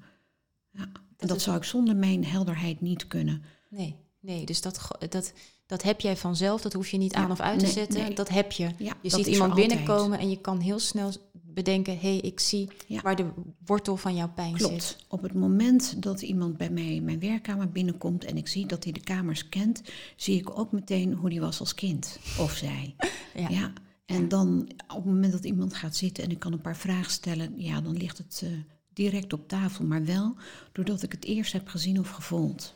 Ja. 0.70 0.88
En 1.16 1.26
dat 1.28 1.42
zou 1.42 1.56
ik 1.56 1.64
zonder 1.64 1.96
mijn 1.96 2.24
helderheid 2.24 2.80
niet 2.80 3.06
kunnen. 3.06 3.42
Nee, 3.68 3.96
nee, 4.26 4.46
dus 4.46 4.60
dat, 4.60 4.88
dat, 5.08 5.32
dat 5.66 5.82
heb 5.82 6.00
jij 6.00 6.16
vanzelf. 6.16 6.60
Dat 6.62 6.72
hoef 6.72 6.88
je 6.88 6.96
niet 6.96 7.12
Ja, 7.12 7.18
aan 7.18 7.30
of 7.30 7.40
uit 7.40 7.58
te 7.58 7.66
zetten. 7.66 8.00
nee. 8.02 8.14
Dat 8.14 8.28
heb 8.28 8.52
je. 8.52 8.70
Ja, 8.78 8.92
Je 9.02 9.10
ziet 9.10 9.26
iemand 9.26 9.50
altijd. 9.50 9.68
binnenkomen 9.68 10.18
en 10.18 10.30
je 10.30 10.40
kan 10.40 10.60
heel 10.60 10.78
snel 10.78 11.12
bedenken: 11.32 11.92
hé, 11.98 12.08
hey, 12.08 12.18
ik 12.18 12.40
zie 12.40 12.68
Ja. 12.86 13.00
waar 13.02 13.16
de 13.16 13.26
wortel 13.66 13.96
van 13.96 14.14
jouw 14.14 14.30
pijn 14.34 14.58
zit. 14.58 14.66
Klopt. 14.68 14.96
Op 15.08 15.22
het 15.22 15.34
moment 15.34 16.02
dat 16.02 16.22
iemand 16.22 16.56
bij 16.56 16.70
mij 16.70 17.00
mijn 17.00 17.20
werkkamer 17.20 17.70
binnenkomt 17.70 18.24
en 18.24 18.36
ik 18.36 18.48
zie 18.48 18.66
dat 18.66 18.84
hij 18.84 18.92
de 18.92 19.00
kamers 19.00 19.48
kent, 19.48 19.82
zie 20.16 20.38
ik 20.38 20.58
ook 20.58 20.72
meteen 20.72 21.12
hoe 21.14 21.30
die 21.30 21.40
was 21.40 21.60
als 21.60 21.74
kind. 21.74 22.18
Of 22.38 22.52
zij. 22.52 22.94
Ja. 23.34 23.48
Ja. 23.48 23.72
En 24.06 24.28
dan 24.28 24.68
op 24.88 24.96
het 24.96 25.04
moment 25.04 25.32
dat 25.32 25.44
iemand 25.44 25.74
gaat 25.74 25.96
zitten 25.96 26.24
en 26.24 26.30
ik 26.30 26.38
kan 26.38 26.52
een 26.52 26.60
paar 26.60 26.76
vragen 26.76 27.10
stellen, 27.12 27.52
ja, 27.56 27.80
dan 27.80 27.96
ligt 27.96 28.18
het 28.18 28.40
eh, 28.44 28.50
direct 28.92 29.32
op 29.32 29.48
tafel. 29.48 29.84
Maar 29.84 30.04
wel 30.04 30.34
doordat 30.72 31.02
ik 31.02 31.12
het 31.12 31.24
eerst 31.24 31.52
heb 31.52 31.68
gezien 31.68 31.98
of 31.98 32.08
gevoeld. 32.10 32.74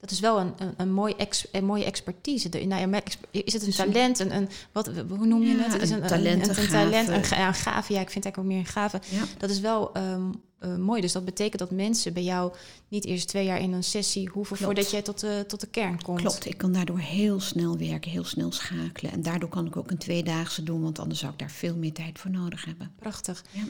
Dat 0.00 0.10
is 0.10 0.20
wel 0.20 0.40
een, 0.40 0.52
een, 0.58 0.74
een, 0.76 0.92
mooi 0.92 1.14
ex, 1.14 1.46
een 1.52 1.64
mooie 1.64 1.84
expertise. 1.84 2.48
De, 2.48 2.64
nou 2.64 3.00
is 3.30 3.52
het 3.52 3.66
een 3.66 3.72
talent? 3.72 4.18
Een, 4.18 4.34
een, 4.34 4.48
wat, 4.72 4.86
hoe 5.08 5.26
noem 5.26 5.42
je 5.42 5.56
Ja, 5.56 5.62
het? 5.62 5.82
Is 5.82 5.90
een 5.90 6.02
een, 6.02 6.08
talent, 6.08 6.48
een, 6.48 6.62
een 6.62 6.68
talent, 6.68 7.08
een, 7.08 7.14
ja, 7.14 7.46
een 7.48 7.54
gave. 7.54 7.92
Ja, 7.92 8.00
ik 8.00 8.10
vind 8.10 8.24
het 8.24 8.36
eigenlijk 8.36 8.38
ook 8.38 8.44
meer 8.44 8.58
een 8.58 8.66
gave. 8.66 9.00
Ja. 9.10 9.24
Dat 9.38 9.50
is 9.50 9.60
wel 9.60 9.92
ehm, 9.92 10.30
eh, 10.58 10.76
mooi. 10.76 11.00
Dus 11.00 11.12
dat 11.12 11.24
betekent 11.24 11.58
dat 11.58 11.70
mensen 11.70 12.12
bij 12.12 12.22
jou 12.22 12.52
niet 12.88 13.04
eerst 13.04 13.28
twee 13.28 13.44
jaar 13.44 13.60
in 13.60 13.72
een 13.72 13.84
sessie 13.84 14.28
hoeven 14.28 14.56
Klopt. 14.56 14.62
voordat 14.72 14.90
jij 14.90 15.02
tot 15.02 15.20
de, 15.20 15.44
tot 15.46 15.60
de 15.60 15.66
kern 15.66 16.02
komt. 16.02 16.20
Klopt, 16.20 16.46
ik 16.46 16.56
kan 16.56 16.72
daardoor 16.72 16.98
heel 16.98 17.40
snel 17.40 17.78
werken, 17.78 18.10
heel 18.10 18.24
snel 18.24 18.52
schakelen. 18.52 19.12
En 19.12 19.22
daardoor 19.22 19.48
kan 19.48 19.66
ik 19.66 19.76
ook 19.76 19.90
een 19.90 19.98
tweedaagse 19.98 20.62
doen, 20.62 20.82
want 20.82 20.98
anders 20.98 21.20
zou 21.20 21.32
ik 21.32 21.38
daar 21.38 21.50
veel 21.50 21.76
meer 21.76 21.92
tijd 21.92 22.18
voor 22.18 22.30
nodig 22.30 22.64
hebben. 22.64 22.92
Prachtig. 22.98 23.44
Ja. 23.50 23.62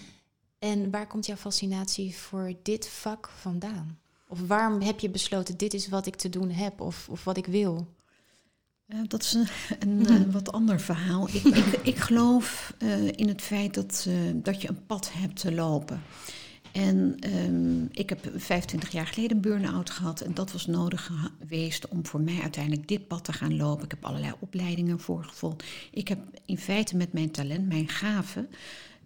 En 0.58 0.90
waar 0.90 1.06
komt 1.06 1.26
jouw 1.26 1.36
fascinatie 1.36 2.16
voor 2.16 2.52
dit 2.62 2.88
vak 2.88 3.30
vandaan? 3.40 3.98
Of 4.28 4.46
waarom 4.46 4.80
heb 4.80 5.00
je 5.00 5.10
besloten, 5.10 5.56
dit 5.56 5.74
is 5.74 5.88
wat 5.88 6.06
ik 6.06 6.16
te 6.16 6.28
doen 6.28 6.50
heb 6.50 6.80
of, 6.80 7.08
of 7.08 7.24
wat 7.24 7.36
ik 7.36 7.46
wil? 7.46 7.86
Eh, 8.86 8.98
dat 9.06 9.22
is 9.22 9.32
een, 9.32 9.46
een 9.88 10.06
eh, 10.06 10.32
wat 10.32 10.52
ander 10.52 10.80
verhaal. 10.80 11.28
Ik, 11.28 11.42
ik, 11.62 11.66
ik 11.82 11.96
geloof 11.96 12.74
eh, 12.78 13.06
in 13.06 13.28
het 13.28 13.42
feit 13.42 13.74
dat, 13.74 14.08
dat 14.34 14.62
je 14.62 14.68
een 14.68 14.86
pad 14.86 15.12
hebt 15.12 15.40
te 15.40 15.52
lopen. 15.52 16.02
En 16.72 17.16
ehm, 17.20 17.82
ik 17.90 18.08
heb 18.08 18.30
25 18.36 18.90
jaar 18.90 19.06
geleden 19.06 19.36
een 19.36 19.42
burn-out 19.42 19.90
gehad. 19.90 20.20
En 20.20 20.34
dat 20.34 20.52
was 20.52 20.66
nodig 20.66 21.10
geweest 21.38 21.88
om 21.88 22.06
voor 22.06 22.20
mij 22.20 22.40
uiteindelijk 22.42 22.88
dit 22.88 23.08
pad 23.08 23.24
te 23.24 23.32
gaan 23.32 23.56
lopen. 23.56 23.84
Ik 23.84 23.90
heb 23.90 24.04
allerlei 24.04 24.32
opleidingen 24.38 25.00
voor 25.00 25.24
gevolgd. 25.24 25.64
Ik 25.90 26.08
heb 26.08 26.18
in 26.44 26.58
feite 26.58 26.96
met 26.96 27.12
mijn 27.12 27.30
talent, 27.30 27.68
mijn 27.68 27.88
gaven, 27.88 28.48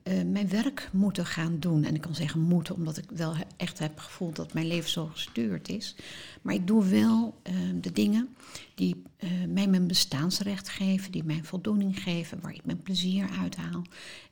eh, 0.03 0.23
mijn 0.25 0.49
werk 0.49 0.89
moeten 0.93 1.27
gaan 1.27 1.57
doen. 1.59 1.85
En 1.85 1.95
ik 1.95 2.01
kan 2.01 2.15
zeggen 2.15 2.41
moeten, 2.41 2.75
omdat 2.75 2.97
ik 2.97 3.11
wel 3.15 3.35
echt 3.57 3.79
heb 3.79 3.99
gevoeld 3.99 4.37
dat 4.37 4.53
mijn 4.53 4.67
leven 4.67 4.91
zo 4.91 5.07
gestuurd 5.07 5.69
is. 5.69 5.95
Maar 6.43 6.55
ik 6.55 6.67
doe 6.67 6.85
wel 6.85 7.35
eh, 7.43 7.55
de 7.81 7.93
dingen 7.93 8.29
die 8.75 9.03
eh, 9.17 9.31
mij 9.49 9.67
mijn 9.67 9.87
bestaansrecht 9.87 10.69
geven, 10.69 11.13
die 11.13 11.25
mij 11.25 11.41
voldoening 11.43 12.03
geven, 12.03 12.41
waar 12.41 12.55
ik 12.55 12.65
mijn 12.65 12.83
plezier 12.83 13.29
uithaal. 13.41 13.83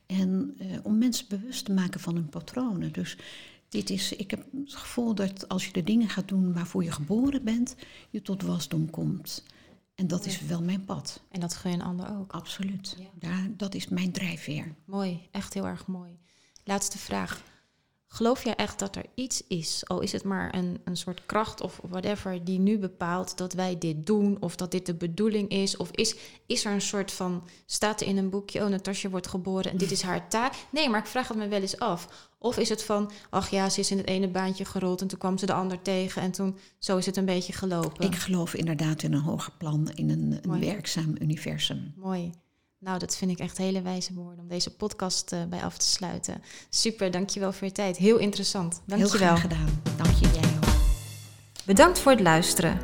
En 0.05 0.55
eh, 0.59 0.67
om 0.83 0.97
mensen 0.97 1.25
bewust 1.29 1.65
te 1.65 1.73
maken 1.73 1.99
van 1.99 2.15
hun 2.15 2.29
patronen. 2.29 2.91
Dus 2.91 3.17
dit 3.69 3.89
is, 3.89 4.13
ik 4.13 4.31
heb 4.31 4.45
het 4.51 4.75
gevoel 4.75 5.15
dat 5.15 5.47
als 5.47 5.65
je 5.65 5.73
de 5.73 5.83
dingen 5.83 6.09
gaat 6.09 6.27
doen 6.27 6.53
waarvoor 6.53 6.83
je 6.83 6.91
geboren 6.91 7.43
bent, 7.43 7.75
je 8.09 8.21
tot 8.21 8.41
wasdom 8.41 8.89
komt. 8.89 9.43
En 9.95 10.07
dat 10.07 10.25
is 10.25 10.41
wel 10.41 10.61
mijn 10.61 10.85
pad, 10.85 11.21
En 11.29 11.39
dat 11.39 11.53
gun 11.53 11.71
je 11.71 11.77
een 11.77 11.83
ander 11.83 12.09
ook. 12.19 12.31
absoluut. 12.31 12.95
Ja. 12.97 13.05
Daar, 13.13 13.47
dat 13.57 13.75
is 13.75 13.87
mijn 13.87 14.11
drijfveer. 14.11 14.75
Mooi, 14.85 15.27
echt 15.31 15.53
heel 15.53 15.65
erg 15.67 15.87
mooi. 15.87 16.19
Laatste 16.63 16.97
vraag. 16.97 17.41
Geloof 18.07 18.43
jij 18.43 18.55
echt 18.55 18.79
dat 18.79 18.95
er 18.95 19.05
iets 19.15 19.47
is, 19.47 19.87
al 19.87 19.99
is 20.01 20.11
het 20.11 20.23
maar 20.23 20.55
een, 20.55 20.81
een 20.83 20.97
soort 20.97 21.25
kracht 21.25 21.61
of 21.61 21.79
whatever, 21.89 22.43
die 22.43 22.59
nu 22.59 22.77
bepaalt 22.77 23.37
dat 23.37 23.53
wij 23.53 23.77
dit 23.77 24.05
doen 24.05 24.37
of 24.39 24.55
dat 24.55 24.71
dit 24.71 24.85
de 24.85 24.95
bedoeling 24.95 25.49
is? 25.49 25.77
Of 25.77 25.91
is, 25.91 26.15
is 26.45 26.65
er 26.65 26.71
een 26.71 26.81
soort 26.81 27.11
van, 27.11 27.47
staat 27.65 28.01
er 28.01 28.07
in 28.07 28.17
een 28.17 28.29
boekje, 28.29 28.63
oh 28.63 28.67
Natasja 28.67 29.09
wordt 29.09 29.27
geboren 29.27 29.71
en 29.71 29.77
dit 29.77 29.91
is 29.91 30.01
haar 30.01 30.29
taak? 30.29 30.53
Nee, 30.71 30.89
maar 30.89 30.99
ik 30.99 31.05
vraag 31.05 31.27
het 31.27 31.37
me 31.37 31.47
wel 31.47 31.61
eens 31.61 31.79
af. 31.79 32.29
Of 32.43 32.57
is 32.57 32.69
het 32.69 32.83
van, 32.83 33.11
ach 33.29 33.49
ja, 33.49 33.69
ze 33.69 33.79
is 33.79 33.91
in 33.91 33.97
het 33.97 34.07
ene 34.07 34.27
baantje 34.27 34.65
gerold 34.65 35.01
en 35.01 35.07
toen 35.07 35.19
kwam 35.19 35.37
ze 35.37 35.45
de 35.45 35.53
ander 35.53 35.81
tegen 35.81 36.21
en 36.21 36.31
toen, 36.31 36.57
zo 36.79 36.97
is 36.97 37.05
het 37.05 37.17
een 37.17 37.25
beetje 37.25 37.53
gelopen. 37.53 38.05
Ik 38.05 38.15
geloof 38.15 38.53
inderdaad 38.53 39.03
in 39.03 39.13
een 39.13 39.21
hoger 39.21 39.53
plan, 39.57 39.91
in 39.95 40.09
een, 40.09 40.59
werkzaam 40.59 41.15
universum. 41.19 41.93
Mooi. 41.95 42.31
Nou, 42.79 42.99
dat 42.99 43.17
vind 43.17 43.31
ik 43.31 43.39
echt 43.39 43.57
hele 43.57 43.81
wijze 43.81 44.13
woorden 44.13 44.39
om 44.39 44.47
deze 44.47 44.75
podcast 44.75 45.31
eh, 45.31 45.43
bij 45.49 45.63
af 45.63 45.77
te 45.77 45.85
sluiten. 45.85 46.41
Super, 46.69 47.11
dankjewel 47.11 47.51
voor 47.51 47.67
je 47.67 47.73
tijd. 47.73 47.97
Heel 47.97 48.17
interessant. 48.17 48.81
Heel 48.85 48.97
Dankjewel. 48.97 49.27
graag 49.27 49.41
gedaan. 49.41 49.81
Dank 49.97 50.15
je, 50.15 50.39
jij 50.39 50.55
ook. 50.55 50.75
Bedankt 51.65 51.99
voor 51.99 52.11
het 52.11 52.21
luisteren. 52.21 52.79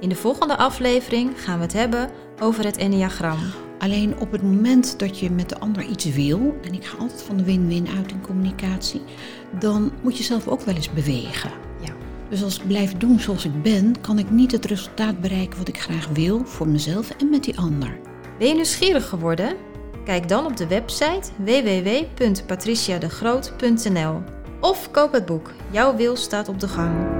In 0.00 0.08
de 0.08 0.14
volgende 0.14 0.56
aflevering 0.56 1.42
gaan 1.42 1.56
we 1.58 1.64
het 1.64 1.72
hebben 1.72 2.10
over 2.38 2.64
het 2.64 2.76
enneagram. 2.76 3.67
Alleen 3.78 4.18
op 4.18 4.32
het 4.32 4.42
moment 4.42 4.98
dat 4.98 5.18
je 5.18 5.30
met 5.30 5.48
de 5.48 5.58
ander 5.58 5.84
iets 5.84 6.04
wil, 6.04 6.56
en 6.62 6.74
ik 6.74 6.84
ga 6.84 6.98
altijd 6.98 7.22
van 7.22 7.36
de 7.36 7.44
win-win 7.44 7.88
uit 7.96 8.10
in 8.10 8.20
communicatie, 8.20 9.02
dan 9.58 9.92
moet 10.02 10.16
je 10.16 10.24
zelf 10.24 10.48
ook 10.48 10.60
wel 10.60 10.74
eens 10.74 10.92
bewegen. 10.92 11.50
Ja. 11.80 11.92
Dus 12.28 12.42
als 12.42 12.58
ik 12.58 12.66
blijf 12.66 12.96
doen 12.96 13.20
zoals 13.20 13.44
ik 13.44 13.62
ben, 13.62 14.00
kan 14.00 14.18
ik 14.18 14.30
niet 14.30 14.52
het 14.52 14.64
resultaat 14.64 15.20
bereiken 15.20 15.58
wat 15.58 15.68
ik 15.68 15.80
graag 15.80 16.08
wil 16.08 16.44
voor 16.44 16.68
mezelf 16.68 17.10
en 17.10 17.30
met 17.30 17.44
die 17.44 17.58
ander. 17.58 17.98
Ben 18.38 18.48
je 18.48 18.54
nieuwsgierig 18.54 19.08
geworden? 19.08 19.56
Kijk 20.04 20.28
dan 20.28 20.46
op 20.46 20.56
de 20.56 20.66
website 20.66 21.30
www.patriciadegroot.nl 21.36 24.22
of 24.60 24.90
koop 24.90 25.12
het 25.12 25.26
boek 25.26 25.52
Jouw 25.70 25.96
wil 25.96 26.16
staat 26.16 26.48
op 26.48 26.60
de 26.60 26.68
gang. 26.68 27.17